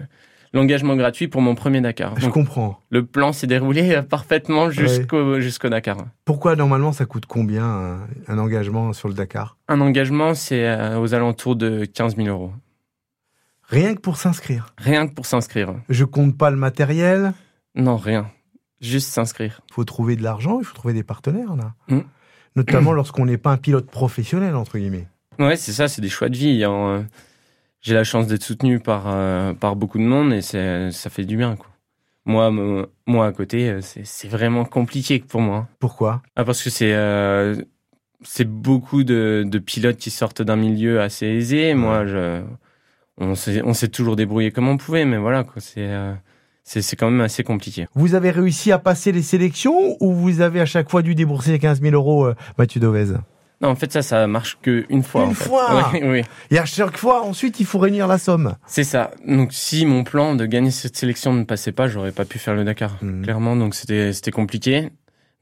l'engagement 0.53 0.95
gratuit 0.95 1.27
pour 1.27 1.42
mon 1.42 1.56
premier 1.56 1.81
Dakar. 1.81 2.19
Je 2.19 2.27
comprends. 2.27 2.80
Le 2.89 3.06
plan 3.06 3.33
s'est 3.33 3.48
déroulé 3.48 4.01
parfaitement 4.09 4.69
jusqu'au 4.69 5.39
jusqu'au 5.39 5.69
Dakar. 5.69 5.98
Pourquoi 6.25 6.56
normalement 6.56 6.92
ça 6.92 7.06
coûte 7.06 7.25
combien 7.25 8.00
un, 8.27 8.38
engagement 8.38 8.94
sur 8.94 9.07
le 9.07 9.13
Dakar? 9.13 9.57
Un 9.68 9.81
engagement, 9.81 10.33
c'est 10.33 10.65
euh, 10.65 11.00
aux 11.00 11.13
alentours 11.13 11.56
de 11.56 11.86
15 11.86 12.15
000 12.18 12.27
euros. 12.27 12.51
Rien 13.63 13.95
que 13.95 14.01
pour 14.01 14.18
s'inscrire? 14.18 14.74
Rien 14.77 15.07
que 15.07 15.13
pour 15.13 15.25
s'inscrire. 15.25 15.75
Je 15.88 16.03
compte 16.03 16.38
pas 16.38 16.50
le 16.50 16.57
matériel? 16.57 17.33
Non, 17.75 17.95
rien. 17.95 18.30
Juste 18.81 19.09
s'inscrire. 19.09 19.62
Il 19.69 19.74
faut 19.74 19.86
trouver 19.86 20.15
de 20.15 20.24
l'argent, 20.24 20.59
il 20.59 20.65
faut 20.65 20.75
trouver 20.75 20.94
des 20.94 21.03
partenaires 21.03 21.56
là. 21.56 21.74
Mm. 21.88 22.01
Notamment 22.57 22.92
lorsqu'on 22.92 23.25
n'est 23.25 23.38
pas 23.38 23.51
un 23.51 23.57
pilote 23.57 23.89
professionnel, 23.89 24.57
entre 24.57 24.77
guillemets. 24.77 25.07
Ouais, 25.39 25.56
c'est 25.56 25.71
ça, 25.71 25.88
c'est 25.88 26.01
des 26.01 26.09
choix 26.09 26.27
de 26.27 26.36
vie. 26.36 26.65
En, 26.65 27.06
j'ai 27.81 27.95
la 27.95 28.04
chance 28.04 28.28
d'être 28.28 28.44
soutenu 28.44 28.80
par, 28.80 29.06
euh, 29.07 29.54
par 29.54 29.75
beaucoup 29.75 29.98
de 29.98 30.04
monde 30.04 30.33
et 30.33 30.42
ça 30.42 31.10
fait 31.10 31.25
du 31.25 31.36
bien. 31.38 31.56
Quoi. 31.56 31.68
Moi, 32.25 32.51
moi, 33.07 33.25
à 33.25 33.31
côté, 33.31 33.69
euh, 33.69 33.81
c'est 33.81 34.28
vraiment 34.28 34.63
compliqué 34.66 35.19
pour 35.19 35.42
moi. 35.42 35.68
Pourquoi? 35.80 36.22
Ah, 36.36 36.45
Parce 36.45 36.63
que 36.63 36.69
c'est 36.69 36.94
euh, 36.94 37.56
c'est 38.24 38.48
beaucoup 38.48 39.04
de, 39.04 39.44
de, 39.45 39.60
pilotes 39.60 39.98
qui 39.98 40.12
sortent 40.12 40.44
d'un 40.44 40.56
milieu 40.56 41.01
assez 41.01 41.25
aisé. 41.25 41.74
Moi, 41.74 42.06
je, 42.06 42.44
on 43.18 43.33
s'est 43.36 43.88
toujours 43.88 44.16
débrouillé 44.16 44.51
comme 44.51 44.68
on 44.68 44.77
pouvait, 44.77 45.06
mais 45.06 45.18
voilà, 45.18 45.44
c'est 45.57 45.89
c'est 46.63 46.95
quand 46.95 47.10
même 47.10 47.22
assez 47.22 47.44
compliqué. 47.44 47.88
Vous 47.95 48.13
avez 48.13 48.30
réussi 48.30 48.72
à 48.72 48.77
passer 48.77 49.12
les 49.12 49.24
sélections 49.24 49.98
ou 50.00 50.13
vous 50.13 50.41
avez 50.41 50.62
à 50.62 50.67
chaque 50.67 50.91
fois 50.91 51.01
dû 51.01 51.15
débourser 51.15 51.58
15 51.58 51.82
000 51.82 51.96
euros, 51.96 52.29
Mathieu 52.60 52.79
Dovez? 52.79 53.15
Non, 53.62 53.70
en 53.70 53.75
fait, 53.75 53.91
ça, 53.91 54.01
ça 54.01 54.25
marche 54.25 54.58
qu'une 54.62 55.03
fois. 55.03 55.25
Une 55.25 55.36
fois 55.36 55.91
oui, 56.01 56.24
Et 56.50 56.58
à 56.58 56.65
chaque 56.65 56.98
fois, 56.98 57.24
ensuite, 57.24 57.60
il 57.60 57.65
faut 57.65 57.77
réunir 57.77 58.08
la 58.08 58.18
somme. 58.18 58.56
C'est 58.65 58.84
ça. 58.84 59.12
Donc, 59.27 59.53
si 59.53 59.86
mon 59.86 60.03
plan 60.03 60.36
de 60.36 60.46
gagner 60.46 60.72
cette 60.72 60.98
sélection 60.98 61.34
ne 61.34 61.44
passait 61.44 61.72
pas, 61.72 61.88
j'aurais 61.88 62.12
pas 62.12 62.25
pu 62.25 62.39
faire 62.39 62.56
le 62.56 62.63
Dakar, 62.63 62.98
mhm. 63.01 63.24
clairement. 63.24 63.56
Donc, 63.56 63.75
c'était 63.75 64.32
compliqué. 64.32 64.89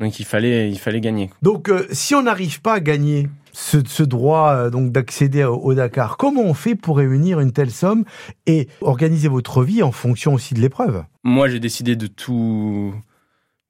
Donc, 0.01 0.19
il 0.19 0.25
fallait, 0.25 0.69
il 0.69 0.79
fallait 0.79 0.99
gagner. 0.99 1.29
Donc, 1.41 1.69
euh, 1.69 1.87
si 1.91 2.13
on 2.13 2.23
n'arrive 2.23 2.61
pas 2.61 2.73
à 2.73 2.79
gagner 2.81 3.29
ce, 3.53 4.03
droit 4.03 4.51
euh, 4.51 4.69
donc 4.69 4.91
d'accéder 4.91 5.45
au, 5.45 5.73
Dakar, 5.73 6.17
comment 6.17 6.41
on 6.41 6.53
fait 6.53 6.75
pour 6.75 6.97
réunir 6.97 7.39
une 7.39 7.51
telle 7.51 7.71
somme 7.71 8.03
et 8.47 8.67
organiser 8.81 9.29
votre 9.29 9.63
vie 9.63 9.81
en 9.81 9.91
fonction 9.91 10.33
aussi 10.33 10.53
de 10.53 10.59
l'épreuve? 10.59 11.03
Moi, 11.23 11.47
j'ai 11.47 11.59
décidé 11.59 11.95
de 11.95 12.07
tout, 12.07 12.93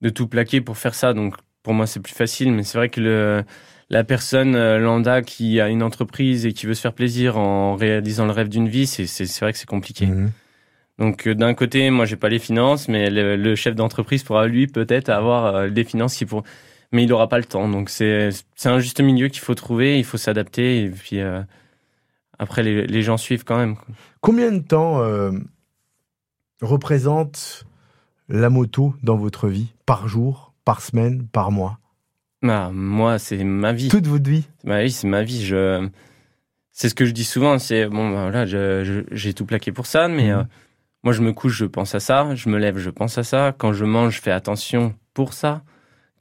de 0.01 0.10
tout 0.10 0.27
plaquer 0.27 0.62
pour 0.62 0.77
faire 0.77 0.96
ça. 0.96 1.13
Donc, 1.13 1.36
pour 1.62 1.74
moi, 1.75 1.86
c'est 1.86 2.00
plus 2.00 2.13
facile. 2.13 2.51
Mais 2.51 2.63
c'est 2.63 2.79
vrai 2.79 2.89
que 2.89 3.01
le 3.01 3.44
la 3.89 4.03
personne 4.03 4.55
euh, 4.55 4.77
lambda 4.77 5.22
qui 5.22 5.60
a 5.60 5.69
une 5.69 5.81
entreprise 5.81 6.46
et 6.46 6.53
qui 6.53 6.65
veut 6.65 6.74
se 6.74 6.81
faire 6.81 6.93
plaisir 6.93 7.38
en 7.38 7.75
réalisant 7.75 8.25
le 8.25 8.31
rêve 8.31 8.50
d'une 8.50 8.69
vie, 8.69 8.86
c'est 8.86 9.39
vrai 9.39 9.51
que 9.51 9.58
c'est 9.58 9.69
compliqué. 9.69 10.05
Mhm. 10.05 10.31
Donc 11.00 11.27
euh, 11.27 11.34
d'un 11.36 11.53
côté, 11.53 11.89
moi 11.89 12.05
j'ai 12.05 12.15
pas 12.15 12.29
les 12.29 12.39
finances, 12.39 12.88
mais 12.88 13.10
le, 13.10 13.55
chef 13.55 13.75
d'entreprise 13.75 14.24
pourra 14.24 14.48
lui 14.48 14.67
peut-être 14.67 15.10
avoir 15.10 15.55
euh, 15.55 15.67
les 15.67 15.84
finances 15.84 16.15
qui 16.15 16.25
pour, 16.25 16.43
mais 16.91 17.03
il 17.03 17.13
aura 17.13 17.27
pas 17.29 17.39
le 17.39 17.46
temps. 17.46 17.67
Donc 17.67 17.89
c'est 17.89 18.29
c'est 18.55 18.69
un 18.69 18.79
juste 18.79 19.01
milieu 19.01 19.27
qu'il 19.27 19.41
faut 19.41 19.55
trouver, 19.55 19.98
il 19.98 20.05
faut 20.05 20.17
s'adapter 20.17 20.84
et 20.84 20.89
puis 20.89 21.19
après 22.38 22.63
les, 22.63 22.86
les, 22.86 23.01
gens 23.01 23.17
suivent 23.17 23.43
quand 23.43 23.58
même. 23.58 23.75
Combien 24.22 24.51
de 24.51 24.60
temps 24.60 25.03
représente 26.62 27.65
la 28.27 28.50
moto 28.50 28.93
dans 29.01 29.15
votre 29.17 29.48
vie? 29.48 29.74
Par 29.86 30.08
jour, 30.08 30.53
par 30.65 30.81
semaine, 30.81 31.27
par 31.27 31.51
mois? 31.51 31.79
Bah, 32.41 32.72
moi, 32.74 33.19
c'est 33.19 33.43
ma 33.43 33.74
vie. 33.74 33.89
Toute 33.89 34.08
votre 34.08 34.29
vie 34.29 34.48
Bah 34.63 34.79
oui, 34.79 34.91
c'est 34.91 35.08
ma 35.08 35.24
vie. 35.24 35.43
Je... 35.43 35.88
C'est 36.72 36.88
ce 36.88 36.96
que 36.96 37.05
je 37.05 37.12
dis 37.12 37.25
souvent, 37.25 37.60
c'est 37.60 37.88
bon, 37.88 38.10
bah, 38.10 38.29
voilà, 38.29 38.46
j'ai 38.46 39.34
tout 39.34 39.46
plaqué 39.46 39.74
pour 39.74 39.86
ça, 39.86 40.08
mais 40.08 40.27
mhm. 40.27 40.39
euh, 40.39 40.43
moi, 41.03 41.13
je 41.13 41.22
me 41.22 41.34
couche, 41.34 41.58
je 41.58 41.65
pense 41.65 41.96
à 41.96 42.00
ça. 42.00 42.36
Je 42.36 42.50
me 42.50 42.58
lève, 42.58 42.77
je 42.77 42.89
pense 42.89 43.17
à 43.17 43.24
ça. 43.24 43.53
Quand 43.58 43.74
je 43.74 43.86
mange, 43.86 44.15
je 44.15 44.22
fais 44.22 44.31
attention 44.31 44.93
pour 45.13 45.34
ça. 45.34 45.63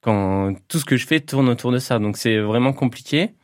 Quand 0.00 0.54
tout 0.68 0.78
ce 0.78 0.84
que 0.84 0.96
je 0.96 1.06
fais 1.06 1.20
tourne 1.20 1.48
autour 1.48 1.72
de 1.72 1.78
ça. 1.78 1.98
Donc, 1.98 2.16
c'est 2.16 2.38
vraiment 2.38 2.72
compliqué. 2.72 3.34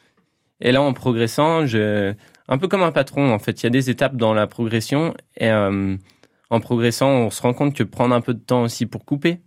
Et 0.61 0.73
là, 0.73 0.83
en 0.83 0.93
progressant, 0.93 1.67
je... 1.67 2.15
un 2.49 2.59
peu 2.59 2.69
comme 2.69 2.83
un 2.83 2.93
patron, 2.93 3.33
en 3.33 3.39
fait, 3.39 3.63
il 3.63 3.67
y 3.67 3.69
a 3.69 3.71
des 3.71 3.91
étapes 3.91 4.17
dans 4.17 4.35
la 4.35 4.47
progression. 4.47 5.15
Et 5.37 5.51
euh, 5.51 5.97
en 6.51 6.61
progressant, 6.61 7.11
on 7.11 7.31
se 7.31 7.43
rend 7.43 7.53
compte 7.55 7.75
que 7.75 7.83
prendre 7.83 8.15
un 8.15 8.21
peu 8.21 8.35
de 8.35 8.41
temps 8.41 8.63
aussi 8.63 8.87
pour 8.87 9.05
couper, 9.05 9.41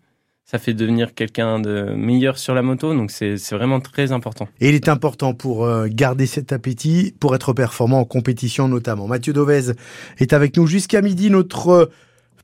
ça 0.50 0.60
fait 0.60 0.74
devenir 0.74 1.14
quelqu'un 1.14 1.60
de 1.60 1.94
meilleur 1.94 2.38
sur 2.38 2.56
la 2.56 2.62
moto. 2.62 2.94
Donc 2.94 3.12
c'est 3.12 3.36
vraiment 3.52 3.82
très 3.82 4.14
important. 4.14 4.48
Et 4.62 4.70
il 4.70 4.76
est 4.76 4.88
important 4.88 5.34
pour 5.34 5.66
euh, 5.66 5.88
garder 5.90 6.26
cet 6.26 6.54
appétit, 6.54 7.14
pour 7.20 7.36
être 7.36 7.52
performant 7.52 8.00
en 8.00 8.06
compétition 8.06 8.70
notamment. 8.70 9.08
Mathieu 9.08 9.34
Dovez 9.34 9.74
est 10.20 10.32
avec 10.32 10.56
nous 10.56 10.66
jusqu'à 10.66 11.02
midi, 11.02 11.30
notre 11.30 11.70
euh, 11.70 11.92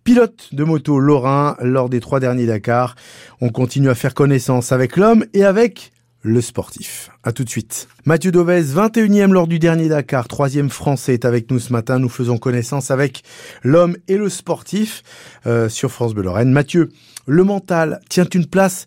pilote 0.03 0.49
de 0.51 0.65
moto 0.65 0.99
lorrain 0.99 1.55
lors 1.61 1.87
des 1.87 2.01
trois 2.01 2.19
derniers 2.19 2.45
Dakar. 2.45 2.95
On 3.39 3.47
continue 3.47 3.89
à 3.89 3.95
faire 3.95 4.13
connaissance 4.13 4.73
avec 4.73 4.97
l'homme 4.97 5.25
et 5.33 5.45
avec 5.45 5.92
le 6.23 6.41
sportif. 6.41 7.09
À 7.23 7.33
tout 7.33 7.43
de 7.43 7.49
suite. 7.49 7.87
Mathieu 8.05 8.31
Dovez, 8.31 8.61
21e 8.61 9.31
lors 9.31 9.45
du 9.45 9.59
dernier 9.59 9.89
Dakar, 9.89 10.27
troisième 10.27 10.69
français 10.69 11.13
est 11.13 11.25
avec 11.25 11.51
nous 11.51 11.59
ce 11.59 11.71
matin. 11.71 11.99
Nous 11.99 12.09
faisons 12.09 12.37
connaissance 12.37 12.91
avec 12.91 13.23
l'homme 13.61 13.97
et 14.07 14.17
le 14.17 14.29
sportif 14.29 15.03
euh, 15.45 15.67
sur 15.69 15.91
France 15.91 16.13
Bleu 16.13 16.23
Lorraine. 16.23 16.51
Mathieu, 16.51 16.89
le 17.27 17.43
mental 17.43 17.99
tient 18.09 18.25
une 18.33 18.45
place 18.45 18.85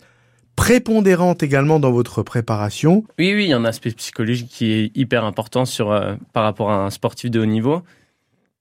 prépondérante 0.56 1.42
également 1.42 1.78
dans 1.78 1.92
votre 1.92 2.22
préparation. 2.22 3.04
Oui, 3.18 3.34
oui, 3.34 3.44
il 3.44 3.50
y 3.50 3.52
a 3.52 3.58
un 3.58 3.66
aspect 3.66 3.90
psychologique 3.90 4.48
qui 4.48 4.72
est 4.72 4.96
hyper 4.96 5.24
important 5.24 5.64
euh, 5.80 6.16
par 6.32 6.42
rapport 6.42 6.70
à 6.70 6.86
un 6.86 6.90
sportif 6.90 7.30
de 7.30 7.40
haut 7.40 7.46
niveau. 7.46 7.82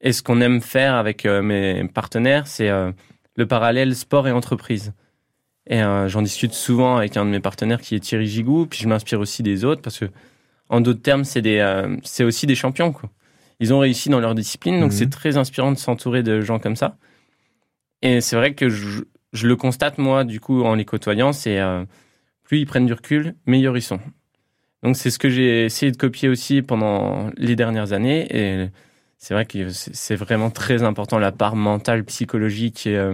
Et 0.01 0.12
ce 0.12 0.22
qu'on 0.22 0.41
aime 0.41 0.60
faire 0.60 0.96
avec 0.96 1.25
euh, 1.25 1.41
mes 1.41 1.88
partenaires, 1.88 2.46
c'est 2.46 2.70
le 3.38 3.48
parallèle 3.48 3.96
sport 3.96 4.27
et 4.27 4.32
entreprise. 4.32 4.91
Et 5.67 5.81
euh, 5.81 6.07
j'en 6.07 6.22
discute 6.22 6.53
souvent 6.53 6.98
avec 6.98 7.17
un 7.17 7.25
de 7.25 7.31
mes 7.31 7.39
partenaires 7.39 7.81
qui 7.81 7.95
est 7.95 8.00
Thierry 8.00 8.27
Gigou, 8.27 8.67
puis 8.67 8.79
je 8.79 8.88
m'inspire 8.88 9.19
aussi 9.19 9.41
des 9.41 9.65
autres 9.65 9.81
parce 9.81 10.00
que, 10.00 10.05
en 10.69 10.81
d'autres 10.81 11.01
termes, 11.01 11.24
c'est 11.24 11.41
des, 11.41 11.57
euh, 11.57 11.98
c'est 12.03 12.24
aussi 12.24 12.45
des 12.45 12.55
champions. 12.55 12.91
Quoi. 12.91 13.10
Ils 13.60 13.74
ont 13.74 13.79
réussi 13.79 14.10
dans 14.10 14.19
leur 14.19 14.36
discipline, 14.36 14.79
donc 14.79 14.91
mhm. 14.91 14.98
c'est 14.98 15.10
très 15.10 15.38
inspirant 15.38 15.72
de 15.72 15.77
s'entourer 15.77 16.24
de 16.24 16.41
gens 16.41 16.60
comme 16.60 16.75
ça. 16.75 16.98
Et 18.01 18.22
c'est 18.22 18.36
vrai 18.36 18.53
que 18.53 18.69
je, 18.69 19.01
je, 19.34 19.48
le 19.48 19.55
constate 19.55 19.98
moi, 19.98 20.24
du 20.24 20.39
coup, 20.39 20.63
en 20.63 20.75
les 20.75 20.86
côtoyant, 20.86 21.34
c'est 21.34 21.60
euh, 21.60 21.84
plus 22.43 22.60
ils 22.60 22.65
prennent 22.67 22.86
du 22.86 22.93
recul, 22.93 23.36
meilleurs 23.48 23.77
ils 23.77 23.81
sont. 23.81 24.00
Donc 24.84 24.95
c'est 24.95 25.10
ce 25.10 25.17
que 25.17 25.29
j'ai 25.29 25.65
essayé 25.65 25.91
de 25.91 25.98
copier 25.98 26.29
aussi 26.29 26.62
pendant 26.62 27.31
les 27.38 27.55
dernières 27.55 27.91
années, 27.93 28.27
et 28.29 28.69
c'est 29.17 29.34
vrai 29.34 29.48
que 29.48 29.69
c'est 29.69 30.15
vraiment 30.15 30.51
très 30.51 30.84
important 30.84 31.17
la 31.17 31.31
part 31.31 31.55
mentale, 31.55 32.03
psychologique 32.03 32.86
et 32.86 33.12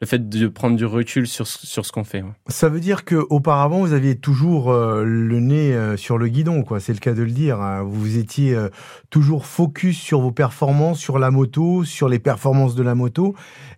le 0.00 0.06
fait 0.06 0.28
de 0.28 0.48
prendre 0.48 0.76
du 0.76 0.84
recul 0.84 1.26
sur, 1.26 1.46
sur 1.46 1.86
ce 1.86 1.92
qu'on 1.92 2.04
fait. 2.04 2.24
Ça 2.48 2.68
veut 2.68 2.80
dire 2.80 3.04
que 3.04 3.14
auparavant 3.30 3.80
vous 3.80 3.92
aviez 3.92 4.16
toujours 4.16 4.70
euh, 4.70 5.04
le 5.04 5.40
nez 5.40 5.72
euh, 5.72 5.96
sur 5.96 6.18
le 6.18 6.28
guidon, 6.28 6.62
quoi. 6.62 6.80
C'est 6.80 6.92
le 6.92 6.98
cas 6.98 7.14
de 7.14 7.22
le 7.22 7.30
dire. 7.30 7.60
Hein. 7.60 7.82
Vous 7.84 8.18
étiez 8.18 8.54
euh, 8.54 8.68
toujours 9.10 9.46
focus 9.46 9.98
sur 9.98 10.20
vos 10.20 10.32
performances, 10.32 10.98
sur 10.98 11.18
la 11.18 11.30
moto, 11.30 11.84
sur 11.84 12.08
les 12.08 12.18
performances 12.18 12.74
de 12.74 12.82
la 12.82 12.94
moto, 12.94 13.34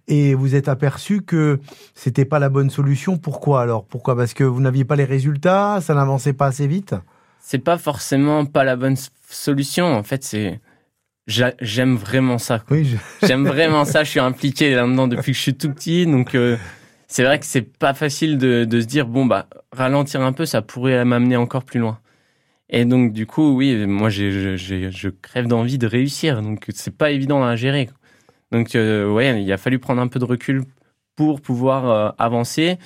et 0.09 0.35
vous 0.35 0.55
êtes 0.55 0.69
aperçu 0.69 1.23
que 1.23 1.61
c'était 1.95 2.25
pas 2.25 2.39
la 2.39 2.49
bonne 2.49 2.71
solution. 2.71 3.19
Pourquoi 3.19 3.63
alors? 3.63 3.85
Pourquoi? 3.85 4.17
Parce 4.17 4.35
que 4.35 4.45
vous 4.45 4.61
n'aviez 4.61 4.85
pas 4.85 4.97
les 4.97 5.05
résultats, 5.05 5.81
ça 5.81 5.95
n'avançait 5.95 6.33
pas 6.33 6.47
assez 6.47 6.67
vite? 6.67 6.95
C'est 7.39 7.59
pas 7.59 7.79
forcément 7.79 8.47
pas 8.47 8.65
la 8.65 8.75
bonne 8.75 8.97
solution. 9.29 9.87
En 9.87 10.03
fait, 10.03 10.25
c'est 10.25 10.61
j'aime 11.27 11.97
vraiment 11.97 12.39
ça. 12.39 12.63
Oui, 12.71 12.97
j'aime 13.23 13.47
vraiment 13.47 13.85
ça. 13.85 14.05
Je 14.05 14.11
suis 14.11 14.21
impliqué 14.21 14.75
là-dedans 14.75 15.09
depuis 15.09 15.33
que 15.33 15.39
je 15.39 15.43
suis 15.43 15.55
tout 15.55 15.73
petit, 15.73 16.07
donc 16.07 16.35
euh, 16.35 16.57
c'est 17.09 17.25
vrai 17.25 17.39
que 17.39 17.47
c'est 17.47 17.63
pas 17.63 17.95
facile 17.95 18.39
de, 18.39 18.65
de, 18.65 18.81
se 18.81 18.87
dire 18.87 19.07
bon 19.07 19.27
bah 19.27 19.49
ralentir 19.73 20.21
un 20.23 20.33
peu, 20.33 20.47
ça 20.47 20.63
pourrait 20.63 21.05
m'amener 21.05 21.37
encore 21.37 21.65
plus 21.65 21.81
loin. 21.81 21.99
Et 22.69 22.85
donc 22.85 23.13
du 23.13 23.27
coup, 23.27 23.57
oui, 23.57 23.87
moi 23.87 24.11
j'ai, 24.11 24.57
je 24.57 25.09
crève 25.09 25.47
d'envie 25.47 25.79
de 25.79 25.87
réussir, 25.87 26.43
donc 26.43 26.67
c'est 26.75 26.97
pas 26.97 27.11
évident 27.11 27.45
à 27.45 27.57
gérer. 27.57 27.89
Donc 28.53 28.75
euh, 28.75 29.11
ouais, 29.11 29.43
il 29.43 29.53
a 29.53 29.57
fallu 29.57 29.79
prendre 29.79 30.01
un 30.01 30.09
peu 30.09 30.19
de 30.19 30.25
recul 30.25 30.65
pour 31.17 31.41
pouvoir 31.41 31.91
euh, 31.91 32.11
avancer. 32.19 32.79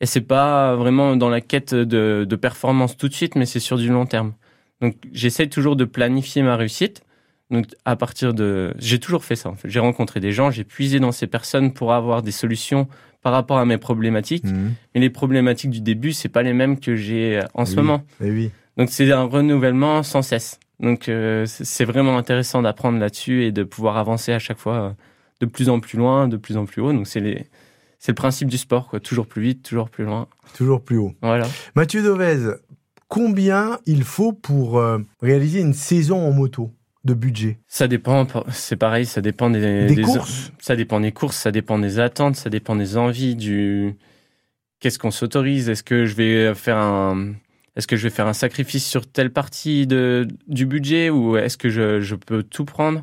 Et 0.00 0.06
c'est 0.06 0.22
pas 0.22 0.74
vraiment 0.74 1.14
dans 1.16 1.28
la 1.28 1.40
quête 1.40 1.74
de, 1.74 2.26
de 2.28 2.36
performance 2.36 2.96
tout 2.96 3.08
de 3.08 3.14
suite, 3.14 3.36
mais 3.36 3.46
c'est 3.46 3.60
sur 3.60 3.78
du 3.78 3.88
long 3.88 4.06
terme. 4.06 4.34
Donc 4.80 4.96
j'essaie 5.12 5.46
toujours 5.46 5.76
de 5.76 5.84
planifier 5.84 6.42
ma 6.42 6.56
réussite 6.56 7.04
donc 7.52 7.66
à 7.84 7.96
partir 7.96 8.32
de, 8.32 8.72
j'ai 8.78 8.98
toujours 8.98 9.24
fait 9.24 9.36
ça. 9.36 9.50
En 9.50 9.54
fait. 9.54 9.68
J'ai 9.68 9.78
rencontré 9.78 10.20
des 10.20 10.32
gens, 10.32 10.50
j'ai 10.50 10.64
puisé 10.64 10.98
dans 10.98 11.12
ces 11.12 11.26
personnes 11.26 11.72
pour 11.72 11.92
avoir 11.92 12.22
des 12.22 12.32
solutions 12.32 12.88
par 13.20 13.32
rapport 13.32 13.58
à 13.58 13.66
mes 13.66 13.76
problématiques. 13.76 14.44
Mhm. 14.44 14.72
Mais 14.94 15.00
les 15.00 15.10
problématiques 15.10 15.70
du 15.70 15.82
début, 15.82 16.12
c'est 16.12 16.30
pas 16.30 16.42
les 16.42 16.54
mêmes 16.54 16.80
que 16.80 16.96
j'ai 16.96 17.38
euh, 17.38 17.44
en 17.54 17.66
ce 17.66 17.76
moment. 17.76 18.04
Et 18.22 18.30
oui. 18.30 18.50
Donc 18.78 18.88
c'est 18.90 19.12
un 19.12 19.24
renouvellement 19.24 20.02
sans 20.02 20.22
cesse. 20.22 20.58
Donc 20.80 21.08
euh, 21.08 21.44
c'est 21.46 21.84
vraiment 21.84 22.16
intéressant 22.16 22.62
d'apprendre 22.62 22.98
là-dessus 22.98 23.44
et 23.44 23.52
de 23.52 23.62
pouvoir 23.64 23.98
avancer 23.98 24.32
à 24.32 24.38
chaque 24.38 24.58
fois 24.58 24.76
euh, 24.76 24.90
de 25.40 25.46
plus 25.46 25.68
en 25.68 25.78
plus 25.78 25.98
loin, 25.98 26.28
de 26.28 26.38
plus 26.38 26.56
en 26.56 26.64
plus 26.64 26.80
haut. 26.80 26.92
Donc 26.92 27.06
c'est 27.06 27.20
les 27.20 27.46
c'est 27.98 28.10
le 28.10 28.16
principe 28.16 28.48
du 28.48 28.58
sport, 28.58 28.88
quoi. 28.88 28.98
Toujours 28.98 29.28
plus 29.28 29.42
vite, 29.42 29.62
toujours 29.62 29.88
plus 29.88 30.04
loin. 30.04 30.26
Toujours 30.56 30.82
plus 30.82 30.96
haut. 30.96 31.12
Voilà. 31.22 31.46
Mathieu 31.76 32.02
Dovez, 32.02 32.56
combien 33.06 33.78
il 33.86 34.02
faut 34.02 34.32
pour 34.32 34.82
réaliser 35.20 35.60
une 35.60 35.72
saison 35.72 36.18
en 36.18 36.32
moto? 36.32 36.72
De 37.04 37.14
budget 37.14 37.58
Ça 37.66 37.88
dépend, 37.88 38.26
c'est 38.50 38.76
pareil, 38.76 39.06
ça 39.06 39.20
dépend 39.20 39.50
des, 39.50 40.00
courses. 40.04 40.52
Ça 40.60 40.76
dépend 40.76 41.00
des 41.00 41.12
courses, 41.12 41.36
ça 41.36 41.50
dépend 41.50 41.78
des 41.78 41.98
attentes, 41.98 42.36
ça 42.36 42.48
dépend 42.48 42.76
des 42.76 42.96
envies, 42.96 43.34
du 43.34 43.96
qu'est-ce 44.80 44.98
qu'on 44.98 45.10
s'autorise? 45.10 45.68
Est-ce 45.68 45.82
que 45.82 46.06
je 46.06 46.14
vais 46.14 46.54
faire 46.54 46.76
un, 46.76 47.32
est-ce 47.76 47.86
que 47.86 47.96
je 47.96 48.02
vais 48.04 48.10
faire 48.10 48.26
un 48.26 48.34
sacrifice 48.34 48.86
sur 48.86 49.06
telle 49.06 49.32
partie 49.32 49.86
de 49.86 50.28
du 50.46 50.66
budget 50.66 51.08
ou 51.10 51.36
est-ce 51.36 51.56
que 51.56 51.70
je, 51.70 52.00
je, 52.00 52.14
peux 52.14 52.42
tout 52.42 52.64
prendre? 52.64 53.02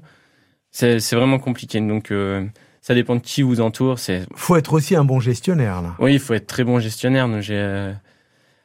C'est 0.72 1.00
vraiment 1.13 1.39
compliqué. 1.39 1.82
Donc 1.82 2.12
euh, 2.12 2.46
ça 2.82 2.94
dépend 2.94 3.15
de 3.15 3.22
qui 3.22 3.41
vous 3.41 3.62
entoure. 3.62 3.98
C'est 3.98 4.25
faut 4.36 4.56
être 4.56 4.74
aussi 4.74 4.96
un 4.96 5.03
bon 5.03 5.20
gestionnaire 5.20 5.82
là. 5.82 5.96
Oui, 6.00 6.13
il 6.13 6.20
faut 6.20 6.36
être 6.36 6.48
très 6.48 6.63
bon 6.63 6.79
gestionnaire. 6.79 7.41
J'ai 7.41 7.56
euh, 7.56 7.94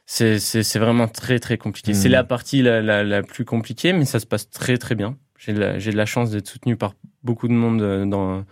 c'est 0.05 0.77
vraiment 0.77 1.07
très 1.07 1.39
très 1.39 1.57
compliqué. 1.57 1.93
C'est 1.95 2.09
mmh. 2.09 2.11
la 2.11 2.23
partie 2.23 2.61
la, 2.61 2.81
la, 2.81 3.03
la, 3.03 3.23
plus 3.23 3.45
compliquée, 3.45 3.91
mais 3.91 4.05
ça 4.05 4.19
se 4.19 4.27
passe 4.27 4.49
très 4.49 4.77
très 4.77 4.93
bien. 4.93 5.17
J'ai 5.37 5.53
de, 5.53 5.91
la 5.91 6.05
chance 6.05 6.31
d'être 6.31 6.47
soutenu 6.47 6.75
par 6.75 6.93
beaucoup 7.23 7.47
de 7.47 7.53
monde 7.53 7.81
euh, 7.81 8.05
dans, 8.05 8.45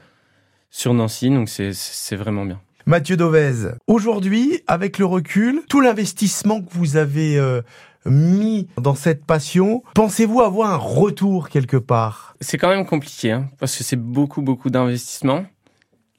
sur 0.69 0.93
Nancy, 0.93 1.29
donc 1.29 1.49
c'est 1.49 2.15
vraiment 2.15 2.45
bien. 2.45 2.59
Mathieu 2.85 3.15
Dovez, 3.15 3.71
aujourd'hui, 3.87 4.61
avec 4.67 4.97
le 4.97 5.05
recul, 5.05 5.61
tout 5.69 5.79
l'investissement 5.79 6.61
que 6.61 6.69
vous 6.71 6.97
avez 6.97 7.37
euh, 7.37 7.61
mis 8.05 8.67
dans 8.81 8.95
cette 8.95 9.25
passion, 9.25 9.83
pensez-vous 9.95 10.41
avoir 10.41 10.73
un 10.73 10.77
retour 10.77 11.47
quelque 11.47 11.77
part? 11.77 12.35
C'est 12.41 12.57
quand 12.57 12.67
même 12.67 12.85
compliqué, 12.85 13.31
hein, 13.31 13.49
parce 13.59 13.77
que 13.77 13.83
c'est 13.83 13.95
beaucoup, 13.95 14.41
beaucoup 14.41 14.69
d'investissement. 14.69 15.45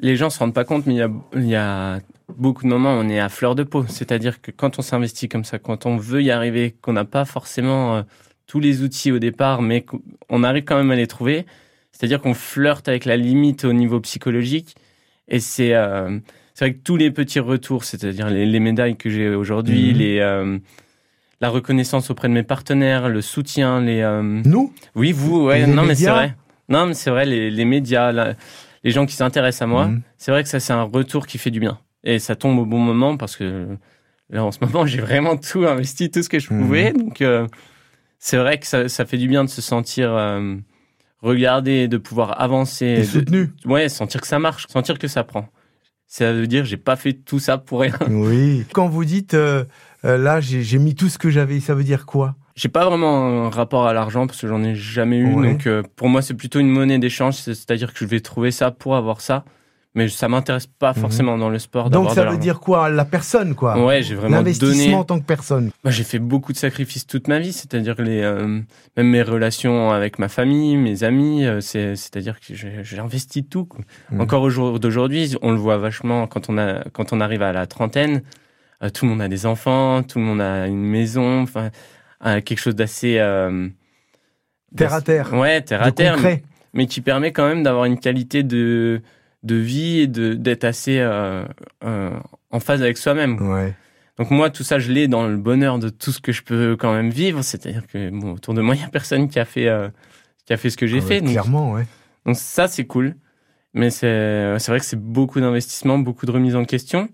Les 0.00 0.16
gens 0.16 0.30
se 0.30 0.38
rendent 0.38 0.54
pas 0.54 0.64
compte, 0.64 0.87
mais 0.87 0.94
il 0.94 0.99
y 0.99 1.02
a, 1.02 1.11
il 1.35 1.47
y 1.47 1.54
a 1.54 2.00
beaucoup 2.37 2.62
de 2.62 2.68
moments 2.68 2.94
où 2.94 3.00
on 3.00 3.09
est 3.09 3.21
à 3.21 3.28
fleur 3.28 3.54
de 3.54 3.62
peau. 3.62 3.85
C'est-à-dire 3.88 4.40
que 4.40 4.50
quand 4.50 4.78
on 4.78 4.83
s'investit 4.83 5.28
comme 5.28 5.44
ça, 5.44 5.59
quand 5.59 5.85
on 5.85 5.97
veut 5.97 6.23
y 6.23 6.30
arriver, 6.30 6.75
qu'on 6.80 6.94
n'a 6.94 7.04
pas 7.04 7.25
forcément 7.25 7.97
euh, 7.97 8.02
tous 8.47 8.61
les 8.61 8.83
outils 8.83 9.13
au 9.13 9.19
départ, 9.19 9.63
mais 9.63 9.85
on 10.29 10.45
arrive 10.45 10.65
quand 10.65 10.77
même 10.77 10.91
à 10.91 10.97
les 10.97 11.07
trouver. 11.07 11.47
C'est-à-dire 11.93 12.21
qu'on 12.21 12.35
flirte 12.35 12.89
avec 12.89 13.05
la 13.05 13.17
limite 13.17 13.65
au 13.65 13.73
niveau 13.73 14.01
psychologique. 14.01 14.75
Et 15.29 15.41
c'est 15.41 15.75
euh, 15.75 16.19
c'est 16.55 16.67
vrai 16.67 16.75
que 16.75 16.83
tous 16.83 16.97
les 16.97 17.11
petits 17.11 17.41
retours, 17.41 17.85
c'est-à-dire 17.85 18.29
les, 18.29 18.61
médailles 18.61 18.97
que 18.97 19.09
j'ai 19.11 19.29
aujourd'hui, 19.31 19.93
mhm. 19.93 19.99
les 19.99 20.19
euh, 20.21 20.59
la 21.41 21.49
reconnaissance 21.49 22.11
auprès 22.11 22.29
de 22.29 22.33
mes 22.33 22.43
partenaires, 22.43 23.09
le 23.09 23.23
soutien, 23.23 23.81
les 23.81 24.01
euh, 24.01 24.23
nous, 24.23 24.73
oui 24.95 25.13
vous, 25.13 25.45
ouais, 25.45 25.67
non 25.67 25.85
mais 25.85 25.95
c'est 25.95 26.11
vrai, 26.11 26.37
non 26.69 26.87
mais 26.87 26.95
c'est 26.95 27.11
vrai 27.11 27.27
les, 27.27 27.51
les 27.51 27.65
médias, 27.65 28.13
les 28.13 28.91
gens 28.91 29.07
qui 29.07 29.15
s'intéressent 29.15 29.63
à 29.63 29.67
moi, 29.67 29.89
mhm. 29.89 30.03
c'est 30.17 30.31
vrai 30.31 30.43
que 30.43 30.49
ça 30.49 30.61
c'est 30.61 30.73
un 30.73 30.83
retour 30.83 31.27
qui 31.27 31.39
fait 31.39 31.51
du 31.51 31.61
bien 31.61 31.79
et 32.05 32.19
ça 32.19 32.37
tombe 32.37 32.59
au 32.59 32.67
bon 32.67 32.79
moment 32.79 33.17
parce 33.17 33.37
que 33.37 33.67
là 34.31 34.45
en 34.45 34.53
ce 34.53 34.59
moment 34.63 34.87
j'ai 34.87 35.01
vraiment 35.01 35.37
tout 35.37 35.65
investi, 35.65 36.11
tout 36.11 36.23
ce 36.23 36.29
que 36.29 36.39
je 36.39 36.49
pouvais, 36.49 36.93
mhm. 36.93 37.03
donc 37.03 37.23
c'est 38.25 38.38
vrai 38.38 38.59
que 38.59 38.66
ça, 38.66 38.88
ça, 38.88 39.04
fait 39.04 39.19
du 39.19 39.28
bien 39.28 39.45
de 39.45 39.50
se 39.50 39.61
sentir 39.61 40.11
euh, 40.14 40.57
regardé, 41.21 41.88
de 41.88 41.99
pouvoir 41.99 42.40
avancer. 42.40 42.87
Et 42.87 43.04
soutenu. 43.04 43.52
ouais, 43.66 43.90
sentir 43.90 44.23
que 44.23 44.26
ça 44.26 44.38
marche, 44.38 44.66
sentir 44.69 44.99
que 44.99 45.09
ça 45.09 45.25
prend. 45.25 45.47
Ça 46.07 46.33
veut 46.33 46.47
dire 46.47 46.64
j'ai 46.64 46.78
pas 46.78 46.97
fait 46.97 47.12
tout 47.12 47.38
ça 47.38 47.59
pour 47.59 47.81
rien. 47.81 47.93
Oui. 48.09 48.64
Quand 48.73 48.88
vous 48.88 49.04
dites 49.04 49.35
euh, 49.35 49.64
euh, 50.07 50.16
là 50.16 50.40
j'ai 50.40 50.78
mis 50.78 50.95
tout 50.95 51.11
ce 51.11 51.19
que 51.19 51.28
j'avais, 51.28 51.61
ça 51.61 51.75
veut 51.75 51.85
dire 51.85 52.07
quoi? 52.07 52.35
J'ai 52.57 52.71
pas 52.71 52.87
vraiment 52.87 53.45
un 53.45 53.50
rapport 53.50 53.87
à 53.87 53.93
l'argent 53.93 54.26
parce 54.26 54.40
que 54.40 54.49
j'en 54.49 54.64
ai 54.64 54.75
jamais 54.75 55.19
eu. 55.19 55.35
Donc 55.35 55.69
pour 55.95 56.09
moi 56.09 56.23
c'est 56.23 56.33
plutôt 56.33 56.61
une 56.61 56.71
monnaie 56.71 56.99
d'échange, 56.99 57.35
c'est-à-dire 57.35 57.93
que 57.93 57.99
je 57.99 58.07
vais 58.07 58.21
trouver 58.21 58.52
ça 58.52 58.71
pour 58.71 58.97
avoir 58.97 59.21
ça 59.21 59.45
mais 59.95 60.09
ça 60.09 60.29
m'intéresse 60.29 60.67
pas 60.67 60.93
mhm. 60.93 61.01
forcément 61.01 61.39
dans 61.39 61.49
le 61.49 61.59
sport. 61.59 61.89
Donc 61.89 62.11
ça 62.11 62.25
veut 62.25 62.37
dire 62.37 62.61
quoi 62.61 62.91
La 62.91 63.05
personne, 63.05 63.55
quoi. 63.55 63.83
Ouais, 63.83 64.03
j'ai 64.03 64.15
vraiment 64.15 64.37
L'investissement 64.39 65.01
en 65.01 65.05
tant 65.05 65.21
que 65.21 65.25
personne. 65.25 65.71
Bah, 65.85 65.91
j'ai 65.91 66.03
fait 66.03 66.19
beaucoup 66.19 66.53
de 66.53 66.59
sacrifices 66.59 67.07
toute 67.07 67.29
ma 67.29 67.39
vie, 67.39 67.53
c'est-à-dire 67.53 68.01
les 68.01 68.21
euh, 68.23 68.61
même 68.97 69.09
mes 69.09 69.23
relations 69.23 69.93
avec 69.93 70.19
ma 70.19 70.29
famille, 70.29 70.77
mes 70.77 71.05
amis, 71.05 71.47
euh, 71.47 71.61
c'est 71.61 71.95
c'est-à-dire 71.97 72.41
que 72.41 72.55
j'ai 72.55 72.99
investi 72.99 73.45
tout. 73.45 73.69
Mhm. 74.11 74.21
Encore 74.21 74.43
au 74.43 74.51
jour 74.51 74.81
d'aujourd'hui, 74.81 75.37
on 75.43 75.53
le 75.53 75.59
voit 75.59 75.79
vachement 75.79 76.27
quand 76.27 76.51
on 76.51 76.59
a 76.59 76.83
quand 76.93 77.13
on 77.13 77.21
arrive 77.21 77.43
à 77.43 77.53
la 77.53 77.67
trentaine, 77.67 78.23
euh, 78.83 78.91
tout 78.91 79.05
le 79.05 79.13
monde 79.13 79.23
a 79.23 79.29
des 79.29 79.47
enfants, 79.47 80.03
tout 80.03 80.19
le 80.19 80.25
monde 80.25 80.41
a 80.41 80.67
une 80.67 80.85
maison, 80.85 81.43
enfin 81.43 81.71
quelque 82.41 82.59
chose 82.59 82.75
d'assez 82.75 83.21
terre 84.77 84.95
à 84.95 85.03
terre. 85.03 85.33
Ouais, 85.35 85.61
terre 85.61 85.83
à 85.83 85.93
terre. 85.93 86.19
Mais, 86.21 86.43
mais 86.73 86.87
qui 86.87 87.03
permet 87.03 87.33
quand 87.33 87.47
même 87.47 87.63
d'avoir 87.63 87.85
une 87.85 87.99
qualité 87.99 88.43
de 88.43 89.03
de 89.45 89.55
vie 89.57 90.01
et 90.01 90.07
d'être 90.07 90.65
assez 90.65 90.99
euh, 90.99 91.45
euh, 91.85 92.11
en 92.51 92.61
phase 92.61 92.83
avec 92.83 92.97
soi-même. 92.97 93.41
Ouais. 93.41 93.75
Donc 94.19 94.31
moi, 94.31 94.49
tout 94.51 94.63
ça, 94.63 94.79
je 94.79 94.91
l'ai 94.91 95.07
dans 95.07 95.27
le 95.27 95.37
bonheur 95.37 95.79
de 95.79 95.89
tout 95.91 96.13
ce 96.13 96.21
que 96.21 96.33
je 96.33 96.43
peux 96.43 96.77
quand 96.77 96.93
même 96.93 97.11
vivre. 97.11 97.43
C'est-à-dire 97.43 97.87
que 97.87 98.11
bon, 98.11 98.33
autour 98.33 98.55
de 98.55 98.63
moi, 98.63 98.75
il 98.75 98.81
y 98.81 98.85
a 98.85 98.89
personne 98.89 99.29
qui 99.29 99.39
a 99.39 99.45
fait 99.45 99.69
euh, 99.69 99.89
qui 100.47 100.53
a 100.53 100.57
fait 100.57 100.71
ce 100.71 100.77
que 100.77 100.87
j'ai 100.87 100.99
Ah 100.99 101.03
ouais, 101.03 101.07
fait. 101.07 101.21
Donc, 101.21 101.31
Clairement, 101.31 101.73
ouais. 101.73 101.87
donc 102.27 102.37
ça, 102.37 102.69
c'est 102.69 102.87
cool. 102.87 103.15
Mais 103.75 103.91
c'est 103.91 104.57
vrai 104.69 104.79
que 104.79 104.85
c'est 104.87 105.01
beaucoup 105.01 105.41
d'investissement, 105.41 105.99
beaucoup 105.99 106.27
de 106.27 106.31
remise 106.31 106.55
en 106.55 106.65
question. 106.65 107.09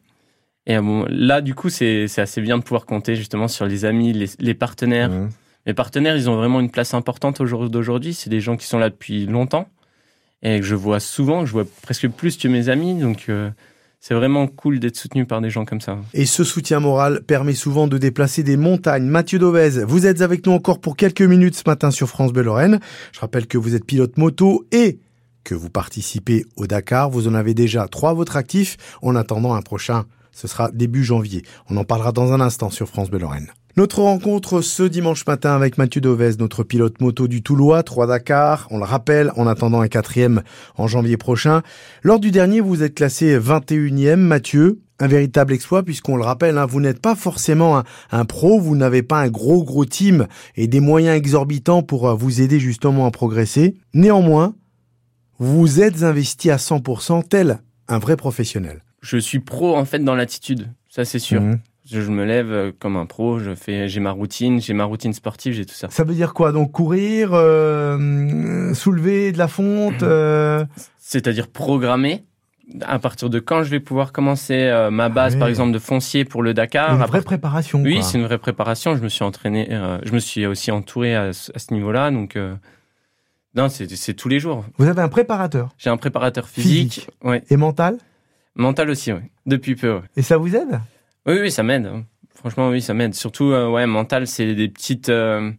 Et 0.67 0.79
bon, 0.79 1.07
là, 1.09 1.41
du 1.41 1.55
coup, 1.55 1.71
c'est 1.71 2.05
assez 2.19 2.43
bien 2.43 2.59
de 2.59 2.63
pouvoir 2.63 2.85
compter 2.85 3.17
justement 3.17 3.49
sur 3.49 3.65
les 3.65 3.87
amis, 3.87 4.13
les, 4.13 4.27
les 4.39 4.55
partenaires. 4.55 5.09
Mhm. 5.09 5.31
Mes 5.67 5.73
partenaires, 5.73 6.17
ils 6.17 6.29
ont 6.29 6.37
vraiment 6.37 6.61
une 6.61 6.71
place 6.71 6.93
importante 6.93 7.41
au 7.41 7.47
jour 7.47 7.71
d'aujourd'hui. 7.71 8.13
C'est 8.13 8.29
des 8.29 8.41
gens 8.41 8.59
qui 8.59 8.67
sont 8.67 8.79
là 8.79 8.91
depuis 8.91 9.25
longtemps 9.25 9.69
et 10.43 10.61
que 10.61 10.67
je 10.67 10.75
vois 10.75 11.01
souvent. 11.01 11.47
Je 11.47 11.53
vois 11.53 11.65
presque 11.83 12.09
plus 12.09 12.37
que 12.37 12.49
mes 12.49 12.69
amis. 12.69 12.99
Donc, 12.99 13.27
euh, 13.29 13.51
c'est 14.01 14.15
vraiment 14.15 14.47
cool 14.47 14.81
d'être 14.81 14.97
soutenu 14.97 15.27
par 15.27 15.41
des 15.41 15.51
gens 15.51 15.65
comme 15.65 15.81
ça. 15.81 15.99
Et 16.15 16.25
ce 16.25 16.43
soutien 16.43 16.81
moral 16.81 17.23
permet 17.23 17.55
souvent 17.55 17.87
de 17.87 17.99
déplacer 17.99 18.43
des 18.43 18.57
montagnes. 18.57 19.05
Mathieu 19.05 19.39
Dauvez, 19.39 19.85
vous 19.85 20.07
êtes 20.07 20.23
avec 20.23 20.47
nous 20.47 20.53
encore 20.53 20.81
pour 20.81 20.97
quelques 20.97 21.23
minutes 21.23 21.55
ce 21.55 21.63
matin 21.67 21.91
sur 21.91 22.09
France 22.09 22.33
Bleu 22.33 22.43
Lorraine. 22.43 22.81
Je 23.13 23.21
rappelle 23.21 23.47
que 23.47 23.59
vous 23.59 23.75
êtes 23.75 23.85
pilote 23.85 24.17
moto 24.17 24.65
et 24.73 25.01
que 25.45 25.55
vous 25.55 25.71
participez 25.71 26.47
au 26.57 26.67
Dakar. 26.67 27.11
Vous 27.11 27.29
en 27.29 27.35
avez 27.35 27.53
déjà 27.53 27.89
trois 27.89 28.11
à 28.11 28.15
votre 28.15 28.37
actif. 28.37 28.79
En 29.03 29.17
attendant 29.17 29.55
un 29.55 29.63
prochain, 29.63 30.05
ce 30.33 30.49
sera 30.49 30.71
début 30.71 31.05
janvier. 31.05 31.43
On 31.69 31.77
en 31.77 31.85
parlera 31.85 32.13
dans 32.13 32.33
un 32.33 32.41
instant 32.41 32.71
sur 32.71 32.89
France 32.89 33.11
Bleu 33.11 33.19
Lorraine. 33.21 33.51
Notre 33.77 34.03
rencontre 34.03 34.63
ce 34.63 34.83
dimanche 34.83 35.25
matin 35.27 35.55
avec 35.55 35.79
Mathieu 35.79 36.01
Dauvez, 36.01 36.33
notre 36.39 36.65
pilote 36.65 37.01
moto 37.01 37.29
du 37.29 37.43
Toulois, 37.43 37.85
3 37.85 38.09
Dakar, 38.09 38.67
on 38.71 38.79
le 38.79 38.85
rappelle, 38.85 39.31
en 39.37 39.47
attendant 39.47 39.81
un 39.81 39.87
quatrième 39.87 40.43
en 40.77 40.89
janvier 40.89 41.17
prochain. 41.17 41.63
Lors 42.03 42.19
du 42.19 42.33
dernier, 42.33 42.61
vous 42.61 42.83
êtes 42.83 42.95
classé 42.95 43.39
21e, 43.39 44.17
Mathieu. 44.17 44.81
Un 44.99 45.07
véritable 45.07 45.55
exploit 45.55 45.83
puisqu'on 45.83 46.17
le 46.17 46.25
rappelle, 46.25 46.59
hein, 46.59 46.67
vous 46.67 46.81
n'êtes 46.81 47.01
pas 47.01 47.15
forcément 47.15 47.79
un, 47.79 47.85
un 48.11 48.25
pro, 48.25 48.61
vous 48.61 48.77
n'avez 48.77 49.03
pas 49.03 49.21
un 49.21 49.29
gros 49.29 49.65
gros 49.65 49.87
team 49.87 50.27
et 50.57 50.67
des 50.67 50.81
moyens 50.81 51.17
exorbitants 51.17 51.83
pour 51.83 52.09
euh, 52.09 52.15
vous 52.15 52.43
aider 52.43 52.61
justement 52.61 53.07
à 53.07 53.11
progresser. 53.11 53.77
Néanmoins, 53.95 54.55
vous 55.39 55.81
êtes 55.81 56.03
investi 56.03 56.51
à 56.51 56.57
100% 56.57 57.27
tel 57.29 57.61
un 57.89 57.99
vrai 57.99 58.17
professionnel. 58.17 58.83
Je 59.01 59.17
suis 59.17 59.41
pro 59.41 59.75
en 59.77 59.87
fait 59.87 60.01
dans 60.01 60.15
l'attitude, 60.15 60.71
ça 60.91 61.07
c'est 61.07 61.19
sûr. 61.19 61.41
Mhm. 61.41 61.61
Je, 61.91 62.01
je 62.01 62.11
me 62.11 62.25
lève 62.25 62.53
euh, 62.53 62.73
comme 62.79 62.97
un 62.97 63.07
pro, 63.07 63.39
je 63.41 63.55
fais, 63.55 63.89
j'ai 63.89 64.01
ma 64.01 64.13
routine, 64.13 64.61
j'ai 64.61 64.75
ma 64.75 64.85
routine 64.85 65.13
sportive, 65.13 65.53
j'ai 65.55 65.67
tout 65.67 65.75
ça. 65.75 65.89
Ça 65.91 66.05
veut 66.05 66.15
dire 66.15 66.35
quoi 66.35 66.53
Donc 66.53 66.71
courir, 66.73 67.31
euh, 67.33 68.73
soulever 68.75 69.33
de 69.33 69.39
la 69.39 69.49
fonte 69.49 70.03
euh, 70.03 70.65
C'est-à-dire 70.99 71.49
programmer 71.49 72.25
à 72.83 73.01
partir 73.01 73.29
de 73.31 73.41
quand 73.41 73.65
je 73.65 73.71
vais 73.71 73.81
pouvoir 73.81 74.13
commencer 74.13 74.55
euh, 74.55 74.91
ma 74.93 75.09
base, 75.09 75.33
Ah 75.33 75.35
ouais. 75.35 75.39
par 75.41 75.49
exemple, 75.49 75.73
de 75.73 75.81
foncier 75.81 76.25
pour 76.25 76.43
le 76.45 76.55
Dakar. 76.55 76.95
Une 76.95 77.05
vraie 77.05 77.23
préparation. 77.23 77.83
Oui, 77.83 78.01
c'est 78.05 78.17
une 78.19 78.25
vraie 78.25 78.39
préparation. 78.39 78.95
Je 78.97 79.03
me 79.03 79.09
suis 79.09 79.25
entraîné, 79.25 79.67
euh, 79.73 79.99
je 80.05 80.13
me 80.13 80.21
suis 80.21 80.47
aussi 80.47 80.71
entouré 80.71 81.17
à, 81.17 81.33
ce- 81.33 81.51
à 81.53 81.59
ce 81.59 81.75
niveau-là. 81.75 82.13
Donc, 82.13 82.37
euh, 82.37 82.55
non, 83.57 83.69
c'est 83.69 84.15
tous 84.15 84.29
les 84.29 84.39
jours. 84.39 84.65
Vous 84.79 84.87
avez 84.87 85.03
un 85.03 85.09
préparateur 85.09 85.71
J'ai 85.79 85.91
un 85.91 85.97
préparateur 85.97 86.47
physique, 86.49 86.93
Physique. 86.93 87.11
ouais, 87.25 87.43
et 87.51 87.57
mental? 87.57 87.99
Mental 88.55 88.89
aussi, 88.91 89.13
ouais, 89.13 89.29
depuis 89.47 89.75
peu. 89.75 89.95
ouais. 89.95 90.03
et 90.17 90.23
ça 90.23 90.37
vous 90.37 90.55
aide? 90.55 90.81
Oui, 91.27 91.35
oui, 91.41 91.51
ça 91.51 91.63
m'aide. 91.63 91.87
hein. 91.87 92.05
Franchement, 92.35 92.69
oui, 92.71 92.81
ça 92.81 92.95
m'aide. 92.95 93.15
Surtout, 93.15 93.53
euh, 93.53 93.69
ouais, 93.69 93.87
mental, 93.87 94.27
c'est 94.27 94.55
des 94.55 94.69
petites. 94.69 95.09
euh, 95.09 95.51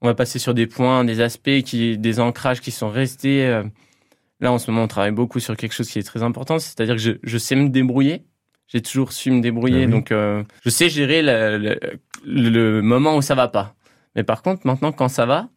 on 0.00 0.06
va 0.06 0.14
passer 0.14 0.38
sur 0.38 0.54
des 0.54 0.66
points, 0.66 1.04
des 1.04 1.20
aspects, 1.20 1.62
qui, 1.64 1.98
des 1.98 2.20
ancrages 2.20 2.60
qui 2.60 2.70
sont 2.70 2.88
restés. 2.90 3.46
euh. 3.46 3.62
Là, 4.40 4.50
en 4.52 4.58
ce 4.58 4.70
moment, 4.70 4.84
on 4.84 4.88
travaille 4.88 5.12
beaucoup 5.12 5.38
sur 5.38 5.56
quelque 5.56 5.72
chose 5.74 5.88
qui 5.90 5.98
est 5.98 6.02
très 6.02 6.22
important, 6.22 6.58
c'est-à-dire 6.58 6.94
que 6.96 7.00
je, 7.00 7.12
je 7.22 7.38
sais 7.38 7.54
me 7.56 7.68
débrouiller. 7.68 8.24
J'ai 8.68 8.80
toujours 8.80 9.12
su 9.12 9.30
me 9.30 9.40
débrouiller, 9.40 9.84
Ah 9.84 9.90
donc 9.90 10.10
je 10.10 10.70
sais 10.70 10.88
gérer 10.88 11.22
le, 11.22 11.78
le 12.24 12.80
moment 12.82 13.16
où 13.16 13.22
ça 13.22 13.34
va 13.34 13.48
pas. 13.48 13.74
Mais 14.16 14.22
par 14.22 14.42
contre, 14.42 14.64
maintenant, 14.66 14.92
quand 14.92 15.08
ça 15.08 15.26
va, 15.26 15.48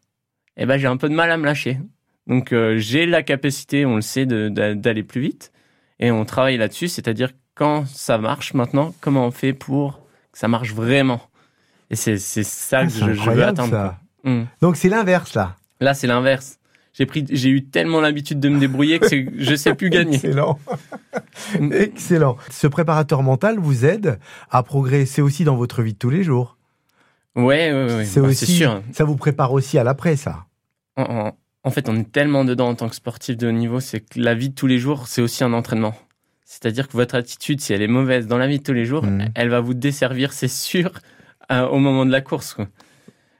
eh 0.57 0.65
ben, 0.65 0.77
j'ai 0.77 0.87
un 0.87 0.97
peu 0.97 1.07
de 1.09 1.13
mal 1.13 1.31
à 1.31 1.37
me 1.37 1.45
lâcher. 1.45 1.79
Donc, 2.27 2.53
j'ai 2.77 3.05
la 3.05 3.21
capacité, 3.23 3.85
on 3.85 3.95
le 3.97 4.01
sait, 4.01 4.25
d'aller 4.25 5.03
plus 5.03 5.21
vite, 5.21 5.51
et 5.99 6.09
on 6.11 6.25
travaille 6.25 6.57
là-dessus, 6.57 6.87
c'est-à-dire 6.87 7.29
quand 7.55 7.85
ça 7.87 8.17
marche 8.17 8.53
maintenant, 8.53 8.93
comment 9.01 9.25
on 9.27 9.31
fait 9.31 9.53
pour 9.53 9.99
que 10.31 10.37
ça 10.39 10.47
marche 10.47 10.73
vraiment? 10.73 11.21
Et 11.89 11.95
c'est 11.95 12.17
ça 12.17 12.79
Ah, 12.79 12.85
que 12.85 12.91
je, 12.91 13.13
je 13.13 13.29
veux 13.29 13.43
atteindre. 13.43 13.69
ça. 13.71 13.99
quoi. 14.23 14.31
Mm. 14.31 14.45
Donc 14.61 14.77
c'est 14.77 14.89
l'inverse 14.89 15.33
là. 15.35 15.55
Là, 15.79 15.93
c'est 15.93 16.07
l'inverse. 16.07 16.57
J'ai 16.93 17.05
pris, 17.07 17.25
j'ai 17.29 17.49
eu 17.49 17.65
tellement 17.65 18.01
l'habitude 18.01 18.39
de 18.39 18.49
me 18.49 18.59
débrouiller 18.59 18.99
que 18.99 19.07
je 19.37 19.55
sais 19.55 19.73
plus 19.75 19.89
gagner. 19.89 20.15
Excellent. 20.15 20.59
Excellent. 21.71 22.37
Ce 22.51 22.67
préparateur 22.67 23.23
mental 23.23 23.57
vous 23.59 23.85
aide 23.85 24.19
à 24.49 24.63
progresser 24.63 25.21
aussi 25.21 25.43
dans 25.43 25.55
votre 25.55 25.81
vie 25.81 25.93
de 25.93 25.97
tous 25.97 26.09
les 26.09 26.23
jours. 26.23 26.57
Ouais, 27.35 27.71
ouais, 27.73 27.93
ouais. 27.95 28.05
c'est 28.05 28.21
Bah, 28.21 28.27
aussi, 28.27 28.45
sûr. 28.45 28.81
ça 28.91 29.03
vous 29.05 29.15
prépare 29.15 29.51
aussi 29.53 29.77
à 29.79 29.83
l'après, 29.83 30.15
ça. 30.15 30.45
En, 30.95 31.03
en- 31.03 31.37
en 31.65 31.71
fait, 31.71 31.87
on 31.89 31.95
est 31.95 32.11
tellement 32.11 32.43
dedans 32.45 32.69
en 32.69 32.75
tant 32.75 32.89
que 32.89 32.95
sportif 32.95 33.37
de 33.37 33.47
haut 33.47 33.51
niveau, 33.51 33.79
c'est 33.79 34.01
que 34.01 34.19
la 34.19 34.35
vie 34.35 34.49
de 34.49 34.53
tous 34.55 34.67
les 34.67 34.77
jours, 34.79 35.07
c'est 35.07 35.21
aussi 35.21 35.43
un 35.43 35.53
entraînement. 35.53 35.95
C'est-à-dire 36.53 36.87
que 36.87 36.93
votre 36.93 37.15
attitude, 37.15 37.61
si 37.61 37.73
elle 37.73 37.81
est 37.81 37.87
mauvaise 37.87 38.27
dans 38.27 38.37
la 38.37 38.45
vie 38.47 38.59
de 38.59 38.63
tous 38.63 38.73
les 38.73 38.85
jours, 38.85 39.03
Mhm. 39.05 39.29
elle 39.33 39.49
va 39.49 39.59
vous 39.59 39.73
desservir, 39.73 40.33
c'est 40.33 40.47
sûr, 40.47 40.91
euh, 41.51 41.65
au 41.67 41.79
moment 41.79 42.05
de 42.05 42.11
la 42.11 42.21
course. 42.21 42.53
quoi. 42.53 42.67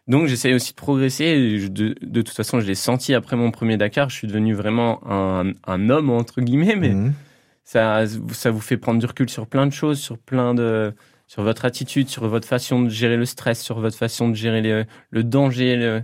Donc, 0.08 0.26
j'essaie 0.28 0.54
aussi 0.54 0.72
de 0.72 0.76
progresser. 0.78 1.26
et 1.26 1.60
je- 1.60 1.68
De, 1.68 1.96
de 2.02 2.22
toute 2.24 2.36
façon, 2.36 2.60
je 2.60 2.66
l'ai 2.66 2.76
senti 2.76 3.14
après 3.14 3.36
mon 3.36 3.52
premier 3.52 3.78
Dakar. 3.78 4.10
Je 4.10 4.16
suis 4.16 4.28
devenu 4.28 4.54
vraiment 4.56 5.00
un, 5.10 5.52
un 5.68 5.90
homme, 5.90 6.10
entre 6.10 6.42
guillemets, 6.42 6.76
mais 6.76 6.90
Mhm. 6.90 7.14
ça, 7.64 8.04
ça 8.32 8.50
vous 8.52 8.60
fait 8.60 8.78
prendre 8.78 9.00
du 9.00 9.06
recul 9.06 9.30
sur 9.30 9.46
plein 9.48 9.68
de 9.68 9.72
choses, 9.74 10.00
sur 10.00 10.18
plein 10.18 10.54
de, 10.56 10.94
sur 11.28 11.44
votre 11.44 11.66
attitude, 11.66 12.10
sur 12.10 12.28
votre 12.28 12.48
façon 12.48 12.82
de 12.82 12.90
gérer 12.90 13.16
le 13.16 13.26
stress, 13.26 13.62
sur 13.62 13.80
votre 13.80 13.96
façon 13.98 14.28
de 14.28 14.34
gérer 14.36 14.62
le, 14.62 14.86
le 15.12 15.24
danger. 15.24 15.76
le- 15.78 16.02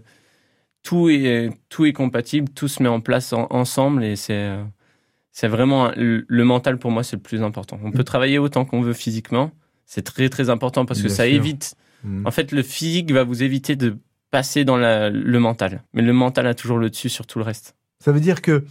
tout 0.84 1.10
est, 1.10 1.50
tout 1.68 1.86
est 1.86 1.92
compatible, 1.94 2.48
tout 2.56 2.68
se 2.70 2.82
met 2.82 2.88
en 2.90 3.02
place 3.02 3.34
en- 3.34 3.48
ensemble 3.50 4.04
et 4.06 4.16
c'est, 4.16 4.34
euh, 4.34 4.64
c'est 5.32 5.48
vraiment 5.48 5.92
le, 5.96 6.26
mental 6.44 6.78
pour 6.78 6.92
moi 6.92 7.04
c'est 7.04 7.16
le 7.16 7.22
plus 7.22 7.42
important. 7.44 7.80
On 7.84 7.92
peut 7.92 8.04
travailler 8.04 8.40
autant 8.40 8.66
qu'on 8.66 8.82
veut 8.82 8.94
physiquement, 8.94 9.52
c'est 9.86 10.02
très 10.04 10.30
très 10.30 10.50
important 10.50 10.86
parce 10.86 11.02
que 11.02 11.08
Bien 11.08 11.16
ça 11.16 11.26
sûr. 11.26 11.34
évite. 11.36 11.76
Mhm. 12.04 12.26
En 12.26 12.32
fait, 12.32 12.52
le 12.52 12.64
physique 12.64 13.12
va 13.12 13.24
vous 13.24 13.44
éviter 13.44 13.76
de 13.76 13.98
passer 14.32 14.64
dans 14.64 14.78
la- 14.78 15.10
le 15.10 15.40
mental, 15.40 15.84
mais 15.94 16.02
le 16.02 16.14
mental 16.14 16.48
a 16.48 16.54
toujours 16.54 16.78
le 16.78 16.90
dessus 16.90 17.10
sur 17.10 17.26
tout 17.28 17.40
le 17.40 17.46
reste. 17.46 17.76
Ça 18.00 18.12
veut 18.12 18.20
dire 18.22 18.42
que 18.42 18.64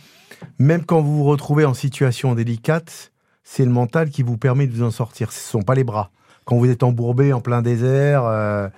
même 0.58 0.84
quand 0.84 1.00
vous 1.02 1.18
vous 1.18 1.24
retrouvez 1.24 1.64
en 1.64 1.74
situation 1.74 2.34
délicate, 2.34 3.12
c'est 3.42 3.64
le 3.64 3.70
mental 3.70 4.10
qui 4.10 4.22
vous 4.22 4.38
permet 4.38 4.66
de 4.66 4.72
vous 4.72 4.82
en 4.82 4.90
sortir. 4.90 5.32
Ce 5.32 5.38
ne 5.40 5.50
sont 5.60 5.62
pas 5.62 5.74
les 5.74 5.84
bras. 5.84 6.10
Quand 6.44 6.56
vous 6.56 6.70
êtes 6.70 6.82
embourbé 6.82 7.32
en 7.32 7.40
plein 7.40 7.60
désert, 7.60 8.24
euh, 8.24 8.68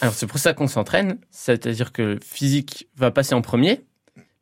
Alors 0.00 0.14
c'est 0.14 0.26
pour 0.26 0.38
ça 0.38 0.52
qu'on 0.54 0.66
s'entraîne, 0.66 1.18
c'est-à-dire 1.30 1.92
que 1.92 2.02
le 2.02 2.18
physique 2.24 2.88
va 2.96 3.10
passer 3.10 3.34
en 3.34 3.42
premier, 3.42 3.84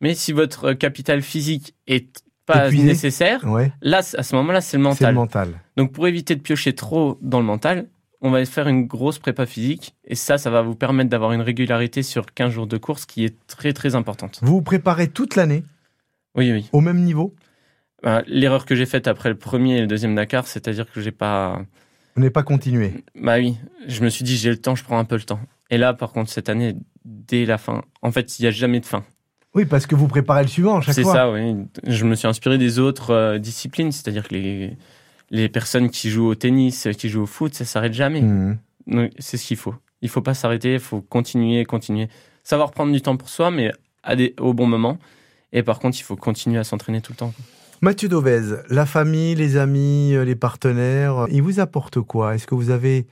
mais 0.01 0.15
si 0.15 0.33
votre 0.33 0.73
capital 0.73 1.21
physique 1.21 1.75
est 1.87 2.23
pas 2.49 2.67
Épuisé. 2.67 2.85
nécessaire, 2.87 3.45
ouais, 3.45 3.73
là 3.83 3.99
à 3.99 4.23
ce 4.23 4.35
moment-là 4.37 4.61
c'est 4.61 4.77
le 4.79 4.83
c'est 4.93 5.07
le 5.07 5.13
mental. 5.13 5.15
mental. 5.15 5.61
Donc 5.77 5.93
pour 5.93 6.09
éviter 6.09 6.35
de 6.35 6.41
piocher 6.41 6.73
trop 6.75 7.19
dans 7.23 7.39
le 7.39 7.45
mental, 7.47 7.87
on 8.21 8.31
va 8.31 8.45
faire 8.45 8.67
une 8.67 8.87
grosse 8.87 9.19
prépa 9.21 9.47
physique 9.47 9.95
et 10.05 10.15
ça 10.17 10.39
ça 10.39 10.51
va 10.51 10.63
vous 10.63 10.75
permettre 10.75 11.09
d'avoir 11.11 11.33
une 11.33 11.41
régularité 11.43 12.03
sur 12.03 12.27
15 12.35 12.51
jours 12.53 12.67
de 12.67 12.77
course 12.77 13.07
qui 13.07 13.25
est 13.25 13.37
très 13.47 13.73
très 13.73 13.95
importante. 13.95 14.41
Vous 14.43 14.55
vous 14.55 14.63
préparez 14.63 15.07
toute 15.09 15.37
l'année 15.37 15.63
Oui 16.35 16.51
oui. 16.51 16.69
au 16.73 16.81
même 16.81 17.03
niveau 17.05 17.35
Bah, 18.03 18.23
L'erreur 18.27 18.65
que 18.67 18.75
j'ai 18.75 18.87
faite 18.87 19.07
après 19.07 19.29
le 19.29 19.37
premier 19.37 19.77
et 19.79 19.81
le 19.83 19.87
deuxième 19.87 20.15
Dakar, 20.17 20.47
c'est-à-dire 20.49 20.91
que 20.91 21.01
j'ai 21.01 21.13
pas 21.13 21.61
Vous 22.17 22.23
n'avez 22.23 22.33
pas 22.33 22.43
continué 22.43 23.05
Bah 23.15 23.37
oui, 23.39 23.57
je 23.87 24.03
me 24.03 24.09
suis 24.09 24.25
dit 24.25 24.37
j'ai 24.37 24.51
le 24.51 24.59
temps, 24.59 24.75
je 24.75 24.83
prends 24.85 24.99
un 24.99 25.05
peu 25.05 25.17
le 25.17 25.23
temps. 25.23 25.41
Et 25.71 25.79
là 25.79 25.95
par 25.95 26.11
contre 26.13 26.31
cette 26.31 26.49
année 26.49 26.75
dès 27.05 27.47
la 27.47 27.57
fin, 27.59 27.83
en 28.03 28.11
fait, 28.13 28.39
il 28.39 28.45
y 28.45 28.49
a 28.49 28.51
jamais 28.51 28.81
de 28.81 28.85
fin. 28.87 29.05
Oui, 29.59 29.65
parce 29.65 29.87
que 29.89 29.97
vous 29.97 30.07
préparez 30.07 30.43
le 30.43 30.49
suivant 30.49 30.79
à 30.79 30.81
chaque 30.81 30.95
C'est 30.95 31.03
fois. 31.03 31.13
ça, 31.15 31.33
oui. 31.33 31.57
Je 31.85 32.05
me 32.05 32.15
suis 32.15 32.29
inspiré 32.29 32.59
des 32.59 32.79
autres 32.79 33.11
euh, 33.11 33.39
disciplines, 33.39 33.91
c'est-à-dire 33.91 34.29
que 34.29 34.35
les, 34.35 34.77
les 35.31 35.49
personnes 35.49 35.91
qui 35.91 36.11
jouent 36.11 36.29
au 36.29 36.37
tennis, 36.37 36.87
euh, 36.87 36.93
qui 36.93 37.09
jouent 37.09 37.23
au 37.23 37.27
foot, 37.27 37.55
ça 37.55 37.65
s'arrête 37.65 37.93
jamais. 37.93 38.21
Mhm. 38.21 38.57
Donc, 38.87 39.11
C'est 39.19 39.37
ce 39.37 39.45
qu'il 39.45 39.57
faut. 39.57 39.75
Il 40.01 40.09
faut 40.11 40.23
pas 40.23 40.35
s'arrêter, 40.35 40.75
il 40.75 40.79
faut 40.79 41.01
continuer, 41.01 41.65
continuer. 41.65 42.09
Savoir 42.45 42.71
prendre 42.71 42.93
du 42.93 43.03
temps 43.03 43.17
pour 43.17 43.29
soi, 43.29 43.51
mais 43.51 43.73
à 44.05 44.15
des, 44.15 44.33
au 44.39 44.55
bon 44.55 44.69
moment. 44.69 44.97
Et 45.53 45.65
par 45.65 45.81
contre, 45.81 45.99
il 45.99 46.05
faut 46.05 46.15
continuer 46.15 46.59
à 46.61 46.63
s'entraîner 46.63 47.01
tout 47.01 47.11
le 47.11 47.17
temps. 47.17 47.35
Mathieu 47.81 48.09
Dauvez, 48.09 48.63
la 48.71 48.87
famille, 48.87 49.35
les 49.35 49.57
amis, 49.57 50.15
euh, 50.15 50.25
les 50.25 50.37
partenaires, 50.37 51.27
ils 51.33 51.43
vous 51.43 51.59
apportent 51.59 52.01
quoi? 52.01 52.37
Est-ce 52.37 52.47
que 52.47 52.55
vous 52.55 52.71
avez 52.71 53.09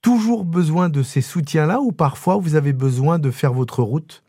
toujours 0.00 0.44
besoin 0.44 0.90
de 0.90 1.02
ces 1.02 1.22
soutiens-là 1.22 1.80
ou 1.80 1.90
parfois 1.90 2.36
vous 2.36 2.54
avez 2.54 2.72
besoin 2.72 3.18
de 3.18 3.32
faire 3.32 3.52
votre 3.52 3.82
route? 3.82 4.22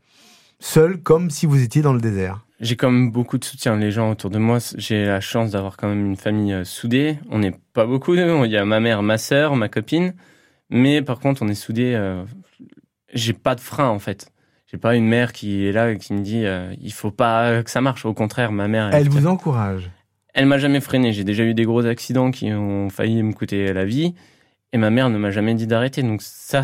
Seul 0.59 1.01
comme 1.01 1.29
si 1.29 1.45
vous 1.45 1.61
étiez 1.63 1.81
dans 1.81 1.93
le 1.93 2.01
désert 2.01 2.45
J'ai 2.59 2.75
quand 2.75 2.91
même 2.91 3.11
beaucoup 3.11 3.37
de 3.37 3.45
soutien. 3.45 3.77
Les 3.77 3.91
gens 3.91 4.11
autour 4.11 4.29
de 4.29 4.37
moi, 4.39 4.57
j'ai 4.77 5.05
la 5.05 5.21
chance 5.21 5.51
d'avoir 5.51 5.77
quand 5.77 5.87
même 5.87 6.05
une 6.05 6.17
famille 6.17 6.53
euh, 6.53 6.63
soudée. 6.63 7.17
On 7.29 7.39
n'est 7.39 7.55
pas 7.73 7.85
beaucoup. 7.85 8.13
Il 8.15 8.51
y 8.51 8.57
a 8.57 8.65
ma 8.65 8.79
mère, 8.79 9.01
ma 9.01 9.17
sœur, 9.17 9.55
ma 9.55 9.69
copine. 9.69 10.13
Mais 10.69 11.01
par 11.01 11.19
contre, 11.19 11.41
on 11.41 11.47
est 11.47 11.55
soudés. 11.55 11.93
euh, 11.95 12.23
j'ai 13.13 13.33
pas 13.33 13.55
de 13.55 13.61
frein, 13.61 13.87
en 13.89 13.99
fait. 13.99 14.31
J'ai 14.71 14.77
pas 14.77 14.95
une 14.95 15.07
mère 15.07 15.33
qui 15.33 15.65
est 15.65 15.71
là 15.71 15.89
et 15.91 15.97
qui 15.97 16.13
me 16.13 16.21
dit 16.21 16.45
euh, 16.45 16.71
il 16.79 16.93
faut 16.93 17.09
pas 17.11 17.63
que 17.63 17.71
ça 17.71 17.81
marche. 17.81 18.05
Au 18.05 18.13
contraire, 18.13 18.51
ma 18.51 18.67
mère. 18.67 18.89
Elle 18.93 19.07
est- 19.07 19.09
vous 19.09 19.25
encourage. 19.25 19.89
Elle 20.35 20.45
m'a 20.45 20.59
jamais 20.59 20.79
freiné. 20.79 21.11
J'ai 21.11 21.23
déjà 21.23 21.43
eu 21.43 21.55
des 21.55 21.65
gros 21.65 21.85
accidents 21.87 22.29
qui 22.29 22.51
ont 22.53 22.89
failli 22.91 23.23
me 23.23 23.33
coûter 23.33 23.73
la 23.73 23.83
vie. 23.85 24.13
Et 24.71 24.77
ma 24.77 24.91
mère 24.91 25.09
ne 25.09 25.17
m'a 25.17 25.31
jamais 25.31 25.55
dit 25.55 25.65
d'arrêter. 25.65 26.03
Donc 26.03 26.21
ça, 26.21 26.61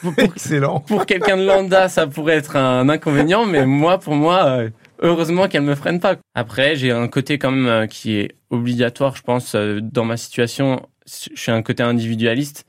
pour, 0.00 0.14
Excellent. 0.18 0.80
Pour 0.80 1.04
quelqu'un 1.04 1.36
de 1.36 1.44
lambda, 1.44 1.88
ça 1.88 2.06
pourrait 2.06 2.36
être 2.36 2.56
un 2.56 2.88
inconvénient, 2.88 3.44
mais 3.44 3.66
moi, 3.66 3.98
pour 3.98 4.14
moi, 4.14 4.46
euh, 4.46 4.70
heureusement 5.00 5.46
qu'elle 5.46 5.62
me 5.62 5.74
freine 5.74 6.00
pas. 6.00 6.16
Après, 6.34 6.76
j'ai 6.76 6.92
un 6.92 7.08
côté 7.08 7.38
quand 7.38 7.50
même 7.50 7.66
euh, 7.66 7.86
qui 7.86 8.16
est 8.16 8.36
obligatoire, 8.48 9.16
je 9.16 9.22
pense, 9.22 9.54
euh, 9.54 9.80
dans 9.82 10.04
ma 10.06 10.16
situation. 10.16 10.80
Je 11.06 11.38
suis 11.38 11.52
un 11.52 11.62
côté 11.62 11.82
individualiste. 11.82 12.64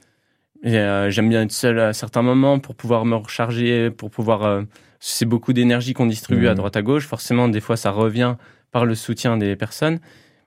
J'aime 0.64 1.30
bien 1.30 1.44
être 1.44 1.52
seul 1.52 1.80
à 1.80 1.94
certains 1.94 2.24
moments 2.24 2.60
pour 2.60 2.76
pouvoir 2.76 3.06
me 3.06 3.16
recharger, 3.16 3.90
pour 3.90 4.10
pouvoir. 4.10 4.64
c'est 5.00 5.26
beaucoup 5.26 5.54
d'énergie 5.54 5.94
qu'on 5.94 6.08
distribue 6.08 6.48
à 6.48 6.54
mmh. 6.54 6.56
droite 6.56 6.76
à 6.76 6.82
gauche. 6.82 7.08
Forcément, 7.08 7.48
des 7.48 7.62
fois, 7.62 7.78
ça 7.78 7.92
revient 7.92 8.36
par 8.72 8.86
le 8.86 8.96
soutien 8.96 9.38
des 9.38 9.56
personnes. 9.56 10.00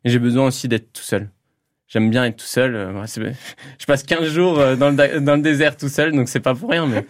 Mais 0.04 0.10
j'ai 0.10 0.18
besoin 0.18 0.46
aussi 0.46 0.68
d'être 0.68 0.92
tout 0.92 1.02
seul 1.02 1.30
j'aime 1.90 2.08
bien 2.08 2.24
être 2.24 2.36
tout 2.36 2.46
seul. 2.46 2.74
Euh, 2.74 3.04
je 3.78 3.84
passe 3.84 4.02
15 4.04 4.28
jours 4.28 4.58
euh, 4.58 4.76
dans 4.76 4.90
le, 4.90 5.20
dans 5.20 5.36
le 5.36 5.42
désert 5.42 5.76
tout 5.76 5.88
seul, 5.88 6.12
donc 6.12 6.28
c'est 6.28 6.40
pas 6.40 6.54
pour 6.54 6.70
rien. 6.70 6.86
Mais, 6.86 7.04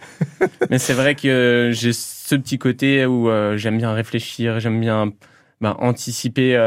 mais 0.69 0.79
c'est 0.79 0.93
vrai 0.93 1.15
que 1.15 1.69
j'ai 1.73 1.93
ce 1.93 2.35
petit 2.35 2.57
côté 2.57 3.05
où 3.05 3.29
euh, 3.29 3.55
j'aime 3.55 3.77
bien 3.77 3.93
réfléchir, 3.93 4.59
j'aime 4.59 4.81
bien 4.81 5.13
bah, 5.61 5.77
anticiper 5.79 6.57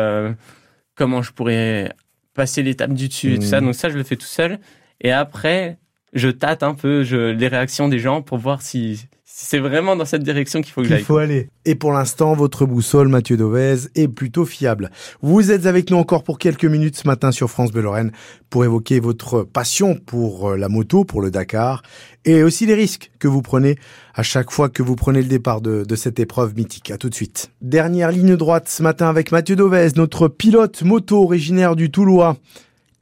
comment 0.94 1.20
je 1.20 1.32
pourrais 1.32 1.92
passer 2.34 2.62
l'étape 2.62 2.94
du 2.94 3.08
dessus 3.08 3.34
et 3.34 3.38
tout 3.38 3.46
ça. 3.46 3.60
Mmh. 3.60 3.64
Donc 3.64 3.74
ça, 3.74 3.90
je 3.90 3.96
le 3.96 4.04
fais 4.04 4.16
tout 4.16 4.26
seul. 4.26 4.58
Et 5.00 5.12
après, 5.12 5.78
je 6.12 6.28
tâte 6.28 6.62
un 6.62 6.74
peu 6.74 7.02
je, 7.02 7.32
les 7.32 7.48
réactions 7.48 7.88
des 7.88 7.98
gens 7.98 8.22
pour 8.22 8.38
voir 8.38 8.62
si, 8.62 9.06
c'est 9.36 9.58
vraiment 9.58 9.96
dans 9.96 10.04
cette 10.04 10.22
direction 10.22 10.62
qu'il 10.62 10.72
faut 10.72 10.82
que 10.82 10.86
j'aille. 10.86 11.00
Il 11.00 11.04
faut 11.04 11.16
aller. 11.16 11.48
Et 11.64 11.74
pour 11.74 11.92
l'instant, 11.92 12.34
votre 12.34 12.66
boussole, 12.66 13.08
Mathieu 13.08 13.36
Dovez, 13.36 13.88
est 13.96 14.06
plutôt 14.06 14.44
fiable. 14.44 14.92
Vous 15.22 15.50
êtes 15.50 15.66
avec 15.66 15.90
nous 15.90 15.96
encore 15.96 16.22
pour 16.22 16.38
quelques 16.38 16.64
minutes 16.64 16.96
ce 16.96 17.08
matin 17.08 17.32
sur 17.32 17.50
France 17.50 17.72
Bleu 17.72 17.82
Lorraine 17.82 18.12
pour 18.48 18.64
évoquer 18.64 19.00
votre 19.00 19.42
passion 19.42 19.96
pour 19.96 20.50
euh, 20.50 20.56
la 20.56 20.68
moto, 20.68 21.04
pour 21.04 21.20
le 21.20 21.32
Dakar, 21.32 21.82
et 22.24 22.44
aussi 22.44 22.64
les 22.64 22.74
risques 22.74 23.10
que 23.18 23.26
vous 23.26 23.42
prenez 23.42 23.74
à 24.14 24.22
chaque 24.22 24.52
fois 24.52 24.68
que 24.68 24.84
vous 24.84 24.94
prenez 24.94 25.20
le 25.20 25.28
départ 25.28 25.60
de, 25.60 25.82
de 25.82 25.96
cette 25.96 26.20
épreuve 26.20 26.54
mythique. 26.54 26.92
À 26.92 26.96
tout 26.96 27.10
de 27.10 27.14
suite. 27.16 27.50
Dernière 27.60 28.12
ligne 28.12 28.36
droite 28.36 28.68
ce 28.68 28.84
matin 28.84 29.08
avec 29.08 29.32
Mathieu 29.32 29.56
Dovez, 29.56 29.88
notre 29.96 30.28
pilote 30.28 30.82
moto 30.82 31.24
originaire 31.24 31.74
du 31.74 31.90
Toulois 31.90 32.36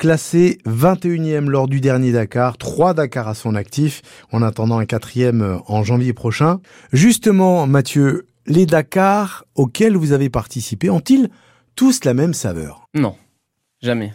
classé 0.02 0.58
21e 0.66 1.48
lors 1.48 1.68
du 1.68 1.80
dernier 1.80 2.10
Dakar, 2.10 2.58
3 2.58 2.92
Dakar 2.92 3.28
à 3.28 3.34
son 3.34 3.54
actif, 3.54 4.02
en 4.32 4.42
attendant 4.42 4.78
un 4.78 4.84
quatrième 4.84 5.42
euh, 5.42 5.58
en 5.68 5.84
janvier 5.84 6.12
prochain. 6.12 6.58
Justement, 6.92 7.68
Mathieu, 7.68 8.26
les 8.48 8.66
Dakars 8.66 9.44
auxquels 9.54 9.96
vous 9.96 10.10
avez 10.10 10.28
participé 10.28 10.90
ont-ils 10.90 11.30
tous 11.76 12.04
la 12.04 12.14
même 12.14 12.34
saveur? 12.34 12.88
Non, 12.94 13.14
jamais. 13.80 14.12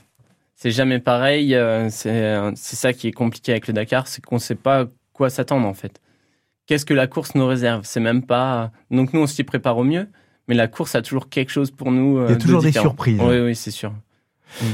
C'est 0.57 0.71
jamais 0.71 0.99
pareil. 0.99 1.55
Euh, 1.55 1.87
c'est 1.89 2.75
ça 2.75 2.91
qui 2.91 3.07
est 3.07 3.13
compliqué 3.13 3.53
avec 3.53 3.67
le 3.67 3.73
Dakar, 3.73 4.09
c'est 4.09 4.21
qu'on 4.21 4.35
ne 4.35 4.41
sait 4.41 4.55
pas 4.55 4.87
quoi 5.13 5.29
s'attendre 5.29 5.67
en 5.67 5.73
fait. 5.73 6.01
Qu'est-ce 6.65 6.85
que 6.85 6.93
la 6.93 7.07
course 7.07 7.33
nous 7.33 7.47
réserve? 7.47 7.83
C'est 7.85 8.01
même 8.01 8.23
pas. 8.23 8.71
Donc 8.91 9.13
nous, 9.13 9.21
on 9.21 9.27
s'y 9.27 9.45
prépare 9.45 9.77
au 9.77 9.85
mieux, 9.85 10.09
mais 10.49 10.55
la 10.55 10.67
course 10.67 10.95
a 10.95 11.01
toujours 11.01 11.29
quelque 11.29 11.53
chose 11.53 11.71
pour 11.71 11.93
nous. 11.93 12.17
Il 12.25 12.29
y 12.29 12.33
a 12.33 12.35
euh, 12.35 12.37
toujours 12.37 12.61
des 12.61 12.73
surprises. 12.73 13.21
Oui, 13.21 13.39
oui, 13.39 13.55
c'est 13.55 13.71
sûr. 13.71 13.93
Mm. 14.61 14.65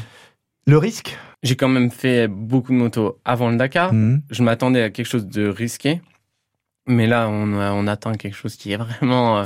Le 0.65 0.78
risque? 0.78 1.17
J'ai 1.43 1.56
quand 1.56 1.67
même 1.67 1.91
fait 1.91 2.28
beaucoup 2.28 2.71
de 2.71 2.78
motos 2.78 3.19
avant 3.26 3.49
le 3.49 3.58
Dakar. 3.58 3.93
Mhm. 3.93 4.21
Je 4.30 4.43
m'attendais 4.43 4.82
à 4.82 4.89
quelque 4.89 5.06
chose 5.08 5.28
de 5.28 5.47
risqué. 5.47 6.02
Mais 6.88 7.08
là, 7.08 7.28
on, 7.30 7.54
on 7.54 7.88
atteint 7.88 8.13
quelque 8.13 8.36
chose 8.36 8.56
qui 8.56 8.71
est 8.71 8.78
vraiment, 8.78 9.39
euh, 9.39 9.45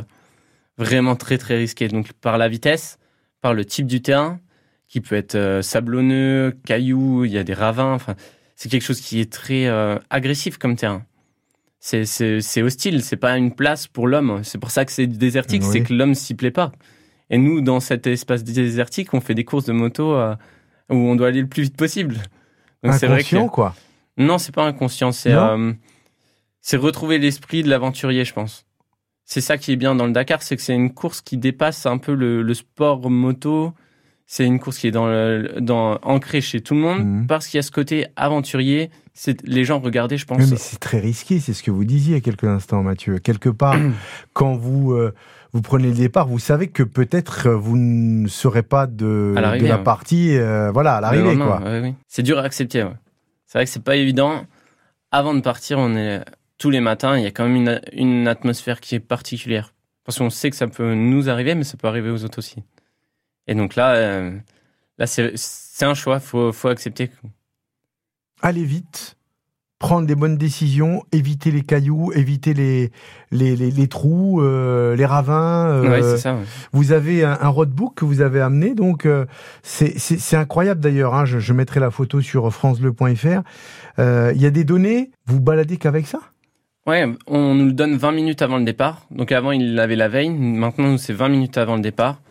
vraiment 0.77 1.15
très, 1.15 1.37
très 1.37 1.57
risqué. 1.57 1.87
Donc, 1.87 2.13
par 2.13 2.37
la 2.37 2.47
vitesse, 2.47 2.99
par 3.41 3.53
le 3.53 3.65
type 3.65 3.87
du 3.87 4.01
terrain, 4.01 4.39
qui 4.87 5.01
peut 5.01 5.15
être 5.15 5.35
euh, 5.35 5.61
sablonneux, 5.61 6.57
caillou, 6.65 7.25
il 7.25 7.31
y 7.31 7.37
a 7.37 7.43
des 7.43 7.53
ravins. 7.53 7.93
Enfin, 7.93 8.15
c'est 8.55 8.69
quelque 8.69 8.83
chose 8.83 9.01
qui 9.01 9.19
est 9.19 9.31
très 9.31 9.67
euh, 9.67 9.97
agressif 10.09 10.57
comme 10.57 10.75
terrain. 10.75 11.03
C'est 11.79 12.61
hostile, 12.61 13.01
c'est 13.01 13.17
pas 13.17 13.37
une 13.37 13.55
place 13.55 13.87
pour 13.87 14.07
l'homme. 14.07 14.41
C'est 14.43 14.57
pour 14.57 14.71
ça 14.71 14.83
que 14.83 14.91
c'est 14.91 15.07
désertique, 15.07 15.63
c'est 15.63 15.83
que 15.83 15.93
l'homme 15.93 16.15
s'y 16.15 16.33
plaît 16.35 16.51
pas. 16.51 16.73
Et 17.29 17.37
nous, 17.37 17.61
dans 17.61 17.79
cet 17.79 18.07
espace 18.07 18.43
désertique, 18.43 19.13
on 19.13 19.21
fait 19.21 19.35
des 19.35 19.45
courses 19.45 19.65
de 19.65 19.71
moto 19.71 20.15
à 20.15 20.37
où 20.89 20.95
on 20.95 21.15
doit 21.15 21.27
aller 21.27 21.41
le 21.41 21.47
plus 21.47 21.63
vite 21.63 21.77
possible. 21.77 22.17
c'est 22.91 23.07
vrai 23.07 23.23
que... 23.23 23.47
quoi. 23.47 23.75
Non, 24.17 24.37
c'est 24.37 24.53
pas 24.53 24.65
inconscient. 24.65 25.11
C'est 25.11 25.33
euh, 25.33 25.73
c'est 26.61 26.77
retrouver 26.77 27.19
l'esprit 27.19 27.63
de 27.63 27.69
l'aventurier, 27.69 28.25
je 28.25 28.33
pense. 28.33 28.65
C'est 29.23 29.41
ça 29.41 29.57
qui 29.57 29.71
est 29.71 29.75
bien 29.75 29.93
dans 29.93 30.05
le 30.05 30.11
Dakar, 30.11 30.41
c'est 30.41 30.55
que 30.55 30.61
c'est 30.61 30.73
une 30.73 30.93
course 30.93 31.21
qui 31.21 31.37
dépasse 31.37 31.85
un 31.85 31.97
peu 31.97 32.13
le, 32.13 32.53
sport 32.53 33.09
moto. 33.09 33.73
C'est 34.25 34.45
une 34.45 34.59
course 34.59 34.79
qui 34.79 34.87
est 34.87 34.91
dans, 34.91 35.07
dans 35.61 35.99
ancrée 36.01 36.41
chez 36.41 36.61
tout 36.61 36.73
le 36.73 36.81
monde 36.81 37.05
mhm. 37.05 37.27
parce 37.27 37.47
qu'il 37.47 37.57
y 37.57 37.59
a 37.59 37.61
ce 37.61 37.71
côté 37.71 38.07
aventurier. 38.15 38.89
C'est 39.13 39.41
les 39.47 39.63
gens 39.63 39.79
regardaient, 39.79 40.17
je 40.17 40.25
pense. 40.25 40.49
mais 40.49 40.57
c'est 40.57 40.79
très 40.79 40.99
risqué, 40.99 41.39
c'est 41.39 41.53
ce 41.53 41.63
que 41.63 41.71
vous 41.71 41.85
disiez 41.85 42.11
il 42.11 42.15
y 42.15 42.17
a 42.17 42.21
quelques 42.21 42.43
instants, 42.43 42.83
Mathieu. 42.83 43.19
Quelque 43.19 43.49
part, 43.49 43.77
quand 44.33 44.55
vous 44.55 44.91
euh, 44.91 45.13
vous 45.57 45.63
prenez 45.63 45.87
le 45.87 45.95
départ, 45.95 46.27
vous 46.27 46.37
savez 46.37 46.67
que 46.67 46.83
peut-être 46.83 47.47
euh, 47.47 47.55
vous 47.55 47.77
ne 47.77 48.27
serez 48.27 48.61
pas 48.61 48.85
de, 48.85 49.33
la 49.35 49.79
partie, 49.79 50.37
euh, 50.37 50.69
voilà, 50.71 50.97
à 50.97 51.01
l'arrivée, 51.01 51.35
quoi. 51.35 51.63
C'est 52.07 52.21
dur 52.21 52.37
à 52.37 52.43
accepter. 52.43 52.87
C'est 53.47 53.57
vrai 53.57 53.65
que 53.65 53.71
c'est 53.71 53.83
pas 53.83 53.95
évident. 53.95 54.45
Avant 55.09 55.33
de 55.33 55.39
partir, 55.39 55.79
on 55.79 55.95
est 55.95 56.23
tous 56.59 56.69
les 56.69 56.79
matins. 56.79 57.17
Il 57.17 57.23
y 57.23 57.25
a 57.25 57.31
quand 57.31 57.47
même 57.47 57.79
une, 57.91 58.27
atmosphère 58.27 58.79
qui 58.79 58.93
est 58.93 58.99
particulière 58.99 59.73
parce 60.03 60.19
qu'on 60.19 60.29
sait 60.29 60.51
que 60.51 60.55
ça 60.55 60.67
peut 60.67 60.93
nous 60.93 61.27
arriver, 61.27 61.55
mais 61.55 61.63
ça 61.63 61.75
peut 61.75 61.87
arriver 61.87 62.11
aux 62.11 62.23
autres 62.23 62.37
aussi. 62.37 62.57
Et 63.47 63.55
donc 63.55 63.75
là, 63.75 63.95
euh, 63.95 64.37
là, 64.99 65.07
c'est 65.07 65.85
un 65.85 65.95
choix. 65.95 66.19
Faut, 66.19 66.51
faut 66.51 66.67
accepter. 66.67 67.09
Allez 68.43 68.63
vite 68.63 69.16
prendre 69.79 70.07
des 70.07 70.15
bonnes 70.15 70.37
décisions, 70.37 71.03
éviter 71.11 71.51
les 71.51 71.61
cailloux, 71.61 72.11
éviter 72.13 72.53
les 72.53 72.91
les, 73.31 73.55
les, 73.55 73.87
trous, 73.87 74.41
euh, 74.41 74.95
les 74.95 75.05
ravins. 75.05 75.67
Euh, 75.69 76.17
ça, 76.17 76.37
Vous 76.71 76.91
avez 76.91 77.23
un, 77.23 77.47
roadbook 77.47 77.95
que 77.95 78.05
vous 78.05 78.21
avez 78.21 78.41
amené, 78.41 78.73
donc 78.73 79.05
euh, 79.05 79.25
c'est 79.63 80.37
incroyable 80.37 80.79
d'ailleurs. 80.79 81.13
Hein, 81.13 81.25
je, 81.25 81.39
je, 81.39 81.53
mettrai 81.53 81.79
la 81.79 81.91
photo 81.91 82.21
sur 82.21 82.51
francebleu.fr. 82.51 83.41
Il 83.99 84.41
y 84.41 84.45
a 84.45 84.49
des 84.49 84.63
données. 84.63 85.11
Vous 85.25 85.41
baladez 85.41 85.77
qu'avec 85.77 86.07
ça? 86.07 86.19
Ouais, 86.85 87.05
on 87.27 87.53
nous 87.53 87.65
le 87.65 87.73
donne 87.73 87.97
20 87.97 88.13
minutes 88.13 88.41
avant 88.41 88.57
le 88.57 88.63
départ. 88.63 89.05
Donc 89.11 89.33
avant, 89.33 89.51
il 89.51 89.75
l'avait 89.75 89.97
la 89.97 90.07
veille. 90.07 90.29
Maintenant, 90.29 90.97
c'est 90.97 91.13
20 91.13 91.29
minutes 91.29 91.57
avant 91.57 91.75
le 91.75 91.81
départ. 91.81 92.21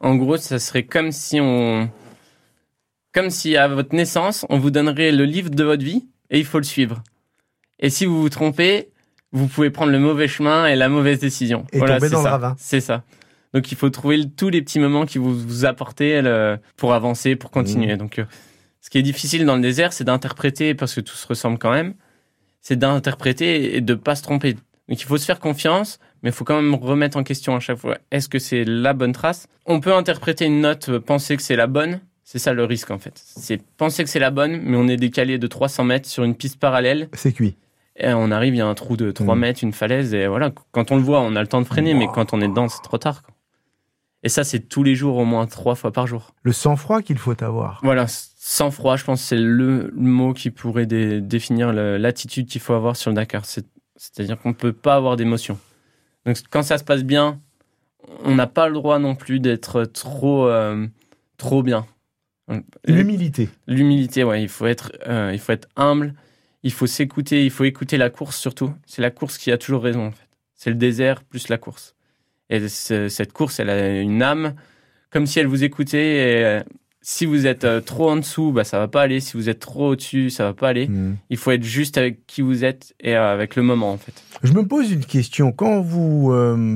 En 0.00 0.16
gros, 0.16 0.36
ça 0.36 0.58
serait 0.58 0.82
comme 0.82 1.12
si 1.12 1.40
on, 1.40 1.88
comme 3.14 3.30
si 3.30 3.56
à 3.56 3.68
votre 3.68 3.94
naissance, 3.94 4.44
on 4.50 4.58
vous 4.58 4.70
donnerait 4.70 5.12
le 5.12 5.24
livre 5.24 5.48
de 5.48 5.64
votre 5.64 5.82
vie 5.82 6.04
et 6.32 6.40
il 6.40 6.44
faut 6.44 6.58
le 6.58 6.64
suivre. 6.64 7.04
Et 7.78 7.90
si 7.90 8.06
vous 8.06 8.20
vous 8.20 8.28
trompez, 8.28 8.88
vous 9.30 9.46
pouvez 9.46 9.70
prendre 9.70 9.92
le 9.92 10.00
mauvais 10.00 10.26
chemin 10.26 10.66
et 10.66 10.74
la 10.74 10.88
mauvaise 10.88 11.20
décision. 11.20 11.64
Et 11.72 11.78
tomber 11.78 12.08
dans 12.08 12.22
le 12.22 12.28
ravin. 12.28 12.56
C'est 12.58 12.80
ça. 12.80 13.04
Donc 13.54 13.70
il 13.70 13.76
faut 13.76 13.90
trouver 13.90 14.28
tous 14.28 14.48
les 14.48 14.62
petits 14.62 14.78
moments 14.80 15.04
qui 15.06 15.18
vous, 15.18 15.38
vous 15.38 15.64
apportent 15.64 16.02
pour 16.76 16.94
avancer, 16.94 17.36
pour 17.36 17.50
continuer. 17.50 17.94
Mmh. 17.94 17.98
Donc 17.98 18.18
euh, 18.18 18.24
ce 18.80 18.90
qui 18.90 18.98
est 18.98 19.02
difficile 19.02 19.44
dans 19.44 19.56
le 19.56 19.62
désert, 19.62 19.92
c'est 19.92 20.04
d'interpréter, 20.04 20.74
parce 20.74 20.94
que 20.94 21.00
tout 21.00 21.14
se 21.14 21.26
ressemble 21.26 21.58
quand 21.58 21.70
même, 21.70 21.94
c'est 22.60 22.76
d'interpréter 22.76 23.76
et 23.76 23.80
de 23.80 23.94
pas 23.94 24.16
se 24.16 24.22
tromper. 24.22 24.54
Donc 24.88 25.00
il 25.00 25.04
faut 25.04 25.18
se 25.18 25.24
faire 25.24 25.38
confiance, 25.38 25.98
mais 26.22 26.30
il 26.30 26.32
faut 26.32 26.44
quand 26.44 26.60
même 26.60 26.74
remettre 26.74 27.16
en 27.16 27.22
question 27.22 27.54
à 27.54 27.60
chaque 27.60 27.78
fois. 27.78 27.98
Est-ce 28.10 28.28
que 28.28 28.38
c'est 28.38 28.64
la 28.64 28.94
bonne 28.94 29.12
trace? 29.12 29.46
On 29.66 29.80
peut 29.80 29.94
interpréter 29.94 30.46
une 30.46 30.62
note, 30.62 30.88
euh, 30.88 31.00
penser 31.00 31.36
que 31.36 31.42
c'est 31.42 31.56
la 31.56 31.66
bonne, 31.66 32.00
c'est 32.24 32.38
ça 32.38 32.52
le 32.52 32.64
risque 32.64 32.90
en 32.90 32.98
fait. 32.98 33.20
C'est 33.24 33.62
penser 33.76 34.04
que 34.04 34.10
c'est 34.10 34.18
la 34.18 34.30
bonne, 34.30 34.60
mais 34.62 34.76
on 34.76 34.88
est 34.88 34.96
décalé 34.96 35.38
de 35.38 35.46
300 35.46 35.84
mètres 35.84 36.08
sur 36.08 36.24
une 36.24 36.34
piste 36.34 36.58
parallèle. 36.58 37.08
C'est 37.14 37.32
cuit. 37.32 37.56
Et 37.96 38.12
on 38.12 38.30
arrive, 38.30 38.54
il 38.54 38.58
y 38.58 38.62
a 38.62 38.66
un 38.66 38.74
trou 38.74 38.96
de 38.96 39.10
3 39.10 39.34
mmh. 39.34 39.38
mètres, 39.38 39.60
une 39.62 39.72
falaise, 39.72 40.14
et 40.14 40.26
voilà. 40.26 40.50
Quand 40.70 40.90
on 40.92 40.96
le 40.96 41.02
voit, 41.02 41.20
on 41.20 41.36
a 41.36 41.42
le 41.42 41.46
temps 41.46 41.60
de 41.60 41.66
freiner, 41.66 41.92
mais 41.92 42.06
quand 42.06 42.32
on 42.32 42.40
est 42.40 42.48
dedans, 42.48 42.68
c'est 42.68 42.80
trop 42.82 42.96
tard. 42.96 43.22
Et 44.22 44.28
ça, 44.28 44.44
c'est 44.44 44.60
tous 44.60 44.82
les 44.82 44.94
jours, 44.94 45.16
au 45.16 45.24
moins 45.24 45.46
trois 45.46 45.74
fois 45.74 45.92
par 45.92 46.06
jour. 46.06 46.34
Le 46.42 46.52
sang-froid 46.52 47.02
qu'il 47.02 47.18
faut 47.18 47.42
avoir. 47.42 47.80
Voilà, 47.82 48.06
sang-froid, 48.08 48.96
je 48.96 49.04
pense, 49.04 49.20
c'est 49.20 49.36
le 49.36 49.92
mot 49.94 50.32
qui 50.32 50.50
pourrait 50.50 50.86
définir 50.86 51.72
l'attitude 51.72 52.46
qu'il 52.46 52.60
faut 52.60 52.72
avoir 52.72 52.96
sur 52.96 53.10
le 53.10 53.16
Dakar. 53.16 53.44
C'est-à-dire 53.44 54.38
qu'on 54.38 54.50
ne 54.50 54.54
peut 54.54 54.72
pas 54.72 54.94
avoir 54.94 55.16
d'émotion. 55.16 55.58
Donc 56.24 56.36
quand 56.50 56.62
ça 56.62 56.78
se 56.78 56.84
passe 56.84 57.02
bien, 57.02 57.40
on 58.24 58.34
n'a 58.34 58.46
pas 58.46 58.68
le 58.68 58.74
droit 58.74 58.98
non 58.98 59.14
plus 59.14 59.40
d'être 59.40 59.84
trop, 59.84 60.46
euh, 60.46 60.86
trop 61.36 61.62
bien. 61.62 61.86
L'humilité. 62.86 63.48
L'humilité, 63.66 64.24
ouais. 64.24 64.42
Il 64.42 64.48
faut 64.48 64.66
être, 64.66 64.92
euh, 65.06 65.30
il 65.32 65.38
faut 65.38 65.52
être 65.52 65.68
humble. 65.76 66.14
Il 66.62 66.72
faut 66.72 66.86
s'écouter. 66.86 67.44
Il 67.44 67.50
faut 67.50 67.64
écouter 67.64 67.96
la 67.96 68.10
course 68.10 68.38
surtout. 68.38 68.72
C'est 68.86 69.02
la 69.02 69.10
course 69.10 69.38
qui 69.38 69.50
a 69.50 69.58
toujours 69.58 69.82
raison 69.82 70.06
en 70.06 70.12
fait. 70.12 70.28
C'est 70.54 70.70
le 70.70 70.76
désert 70.76 71.24
plus 71.24 71.48
la 71.48 71.58
course. 71.58 71.94
Et 72.50 72.68
cette 72.68 73.32
course, 73.32 73.60
elle 73.60 73.70
a 73.70 74.00
une 74.00 74.22
âme, 74.22 74.54
comme 75.10 75.26
si 75.26 75.38
elle 75.38 75.46
vous 75.46 75.64
écoutait. 75.64 76.38
Et 76.38 76.44
euh, 76.44 76.60
si 77.00 77.24
vous 77.24 77.46
êtes 77.46 77.64
euh, 77.64 77.80
trop 77.80 78.10
en 78.10 78.16
dessous, 78.16 78.52
bah 78.52 78.62
ça 78.62 78.78
va 78.78 78.88
pas 78.88 79.02
aller. 79.02 79.20
Si 79.20 79.36
vous 79.36 79.48
êtes 79.48 79.58
trop 79.58 79.88
au-dessus, 79.88 80.28
ça 80.30 80.44
va 80.44 80.52
pas 80.52 80.68
aller. 80.68 80.86
Hmm. 80.86 81.16
Il 81.30 81.38
faut 81.38 81.50
être 81.50 81.64
juste 81.64 81.96
avec 81.96 82.26
qui 82.26 82.42
vous 82.42 82.64
êtes 82.64 82.94
et 83.00 83.14
avec 83.14 83.56
le 83.56 83.62
moment 83.62 83.92
en 83.92 83.96
fait. 83.96 84.22
Je 84.42 84.52
me 84.52 84.66
pose 84.66 84.92
une 84.92 85.04
question. 85.04 85.50
Quand 85.50 85.80
vous 85.80 86.32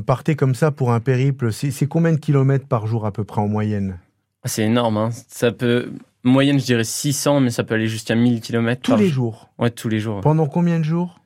partez 0.06 0.34
comme 0.34 0.54
ça 0.54 0.70
pour 0.70 0.92
un 0.92 1.00
périple, 1.00 1.52
c'est 1.52 1.86
combien 1.86 2.12
de 2.12 2.18
kilomètres 2.18 2.66
par 2.66 2.86
jour 2.86 3.06
à 3.06 3.12
peu 3.12 3.24
près 3.24 3.40
en 3.40 3.48
moyenne? 3.48 3.98
C'est 4.46 4.62
énorme. 4.64 4.96
Hein. 4.96 5.10
Ça 5.28 5.52
peut, 5.52 5.90
moyenne, 6.24 6.58
je 6.60 6.64
dirais 6.64 6.84
600, 6.84 7.40
mais 7.40 7.50
ça 7.50 7.64
peut 7.64 7.74
aller 7.74 7.86
jusqu'à 7.88 8.14
1000 8.14 8.40
km. 8.40 8.80
Tous 8.82 8.96
les 8.96 9.08
jours 9.08 9.50
Ouais, 9.58 9.70
tous 9.70 9.88
les 9.88 9.98
jours. 10.00 10.20
Pendant 10.20 10.46
combien 10.46 10.78
de 10.78 10.84
jours? 10.84 11.20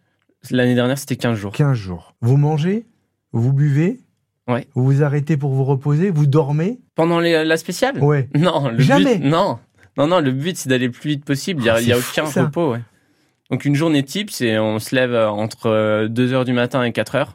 L'année 0.51 0.75
dernière, 0.75 0.99
c'était 0.99 1.17
15 1.17 1.37
jours. 1.39 1.53
15 1.53 1.77
jours. 1.77 2.15
Vous 2.23 2.37
mangez? 2.37 2.87
Vous 3.33 3.53
buvez? 3.53 4.01
Ouais. 4.49 4.67
Vous 4.75 4.85
vous 4.85 5.03
arrêtez 5.03 5.37
pour 5.37 5.53
vous 5.53 5.65
reposer? 5.65 6.11
Vous 6.11 6.27
dormez? 6.27 6.81
Pendant 6.95 7.21
les, 7.21 7.45
la 7.45 7.57
spéciale? 7.57 7.99
Ouais. 8.03 8.29
Non, 8.39 8.69
le 8.69 8.79
Jamais. 8.81 9.19
But, 9.19 9.27
non. 9.29 9.59
Non, 9.99 10.07
non, 10.07 10.21
le 10.21 10.33
but, 10.33 10.57
c'est 10.57 10.69
d'aller 10.69 10.87
le 10.87 10.93
plus 10.93 11.11
vite 11.11 11.25
possible. 11.25 11.61
Il 11.61 11.65
n'y 11.87 11.93
a, 11.93 11.97
Ah, 11.97 11.99
aucun 11.99 12.25
fou, 12.27 12.41
repos. 12.41 12.73
Ouais. 12.73 12.81
Donc, 13.51 13.65
une 13.65 13.75
journée 13.75 14.03
type, 14.03 14.31
c'est 14.31 14.59
on 14.59 14.79
se 14.79 14.95
lève 14.95 15.13
euh, 15.13 15.29
entre 15.29 16.07
2h 16.07 16.45
du 16.45 16.53
matin 16.53 16.83
et 16.85 16.91
4h. 16.91 17.27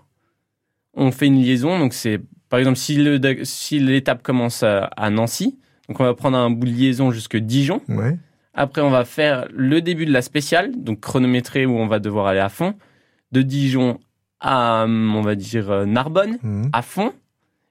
On 0.96 1.12
fait 1.12 1.28
une 1.28 1.42
liaison. 1.42 1.78
Donc, 1.78 1.94
c'est 1.94 2.20
par 2.50 2.60
exemple, 2.60 2.78
si 2.78 2.96
le- 2.96 3.20
si 3.44 3.80
l'étape 3.80 4.24
commence 4.24 4.64
à, 4.64 4.86
à 4.86 5.10
Nancy, 5.10 5.58
donc 5.88 6.00
on 6.00 6.04
va 6.04 6.14
prendre 6.14 6.38
un 6.38 6.50
bout 6.50 6.66
de 6.66 6.72
liaison 6.72 7.12
jusque 7.12 7.38
Dijon. 7.38 7.82
Ouais. 7.88 8.18
Après, 8.54 8.82
on 8.82 8.90
va 8.90 9.04
faire 9.06 9.48
le 9.54 9.82
début 9.82 10.06
de 10.06 10.14
la 10.14 10.22
spéciale, 10.22 10.72
donc 10.78 11.02
chronométré 11.02 11.66
où 11.66 11.78
on 11.78 11.88
va 11.88 12.00
devoir 12.00 12.28
aller 12.28 12.40
à 12.40 12.50
fond. 12.50 12.74
De 13.32 13.42
Dijon 13.42 14.00
à, 14.40 14.86
on 14.88 15.22
va 15.22 15.36
dire, 15.36 15.70
euh, 15.72 15.86
Narbonne, 15.86 16.38
Mhm. 16.44 16.70
à 16.72 16.82
fond. 16.82 17.12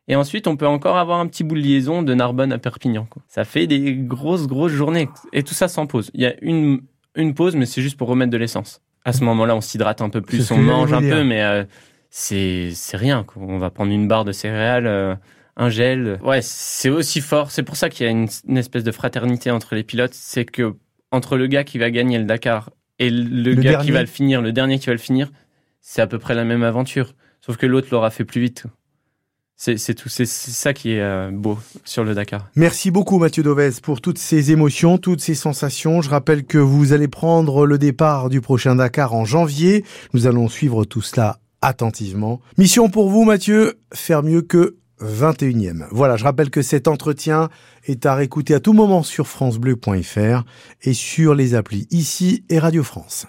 Et 0.09 0.16
ensuite, 0.16 0.46
on 0.46 0.57
peut 0.57 0.66
encore 0.66 0.98
avoir 0.98 1.20
un 1.20 1.27
petit 1.27 1.44
bout 1.44 1.55
de 1.55 1.61
liaison 1.61 2.03
de 2.03 2.12
Narbonne 2.12 2.53
à 2.53 2.59
Perpignan. 2.59 3.07
quoi. 3.09 3.22
Ça 3.29 3.44
fait 3.44 3.66
des 3.66 3.94
grosses, 3.94 4.46
grosses 4.46 4.72
journées. 4.72 5.09
Et 5.33 5.42
tout 5.42 5.55
ça 5.55 5.68
sans 5.68 5.87
pause. 5.87 6.11
Il 6.12 6.20
y 6.20 6.27
a 6.27 6.35
une, 6.42 6.81
une 7.14 7.33
pause, 7.33 7.57
mais 7.57 7.64
c'est 7.64 7.81
juste 7.81 7.96
pour 7.96 8.09
remettre 8.09 8.31
de 8.31 8.37
l'essence. 8.37 8.83
À 9.07 9.12
ce 9.14 9.24
moment-là, 9.24 9.57
on 9.57 9.61
s'hydrate 9.62 10.03
un 10.03 10.11
peu 10.11 10.20
plus, 10.20 10.50
on 10.50 10.59
mange 10.59 10.92
un 10.92 11.00
peu, 11.00 11.24
mais 11.24 11.42
euh, 11.42 11.64
c'est 12.11 12.70
c'est 12.74 12.96
rien. 12.98 13.22
quoi. 13.24 13.42
On 13.46 13.59
va 13.59 13.70
prendre 13.70 13.92
une 13.92 14.07
barre 14.09 14.24
de 14.24 14.33
céréales, 14.33 14.87
euh, 14.87 15.14
un 15.57 15.69
gel. 15.71 16.19
Ouais, 16.23 16.40
c'est 16.43 16.88
aussi 16.90 17.21
fort. 17.21 17.51
C'est 17.51 17.62
pour 17.62 17.77
ça 17.77 17.88
qu'il 17.88 18.05
y 18.07 18.09
a 18.09 18.12
une, 18.12 18.29
une 18.49 18.57
espèce 18.59 18.85
de 18.85 18.93
fraternité 18.93 19.51
entre 19.51 19.75
les 19.75 19.85
pilotes. 19.85 20.14
C'est 20.14 20.45
que 20.45 20.75
entre 21.11 21.37
le 21.37 21.47
gars 21.47 21.64
qui 21.64 21.79
va 21.79 21.90
gagner 21.90 22.19
le 22.19 22.25
Dakar 22.25 22.71
et 22.99 23.09
le, 23.11 23.23
Le 23.23 23.55
gars 23.55 23.71
dernier. 23.71 23.85
qui 23.87 23.90
va 23.93 24.01
le 24.01 24.07
finir, 24.09 24.43
le 24.43 24.53
dernier 24.53 24.79
qui 24.79 24.87
va 24.87 24.93
le 24.93 24.99
finir, 24.99 25.31
c'est 25.81 26.03
à 26.03 26.07
peu 26.07 26.19
près 26.19 26.35
la 26.35 26.45
même 26.45 26.62
aventure. 26.64 27.14
Sauf 27.40 27.57
que 27.57 27.67
l'autre 27.67 27.88
l'aura 27.93 28.11
fait 28.11 28.25
plus 28.25 28.40
vite. 28.40 28.64
C'est 29.57 29.77
tout. 29.95 30.09
C'est 30.09 30.27
c'est 30.27 30.51
ça 30.51 30.73
qui 30.75 30.93
est 30.93 31.01
euh, 31.01 31.31
beau 31.33 31.57
sur 31.85 32.03
le 32.03 32.14
Dakar. 32.14 32.49
Merci 32.57 32.90
beaucoup 32.90 33.19
Mathieu 33.19 33.43
Dovez 33.45 33.71
pour 33.83 34.01
toutes 34.01 34.19
ces 34.19 34.51
émotions, 34.51 34.99
toutes 34.99 35.21
ces 35.21 35.37
sensations. 35.37 36.03
Je 36.03 36.11
rappelle 36.11 36.45
que 36.45 36.59
vous 36.59 36.93
allez 36.93 37.07
prendre 37.09 37.64
le 37.64 37.79
départ 37.79 38.29
du 38.29 38.40
prochain 38.40 38.75
Dakar 38.75 39.14
en 39.14 39.25
janvier. 39.25 39.85
Nous 40.12 40.27
allons 40.27 40.49
suivre 40.49 40.85
tout 40.85 41.03
cela 41.03 41.38
attentivement. 41.62 42.40
Mission 42.59 42.90
pour 42.90 43.09
vous 43.09 43.25
Mathieu, 43.25 43.75
faire 43.95 44.23
mieux 44.25 44.43
que 44.43 44.77
21e. 45.00 45.87
Voilà, 45.90 46.16
je 46.16 46.24
rappelle 46.24 46.50
que 46.50 46.62
cet 46.62 46.88
entretien 46.88 47.48
est 47.85 48.07
à 48.07 48.14
réécouter 48.14 48.54
à 48.54 48.61
tout 48.61 48.72
moment 48.72 49.02
sur 49.02 49.26
francebleu.fr 49.26 50.44
et 50.83 50.94
sur 50.94 51.35
les 51.35 51.54
applis 51.54 51.87
ici 51.90 52.44
et 52.48 52.59
Radio 52.59 52.83
France. 52.83 53.26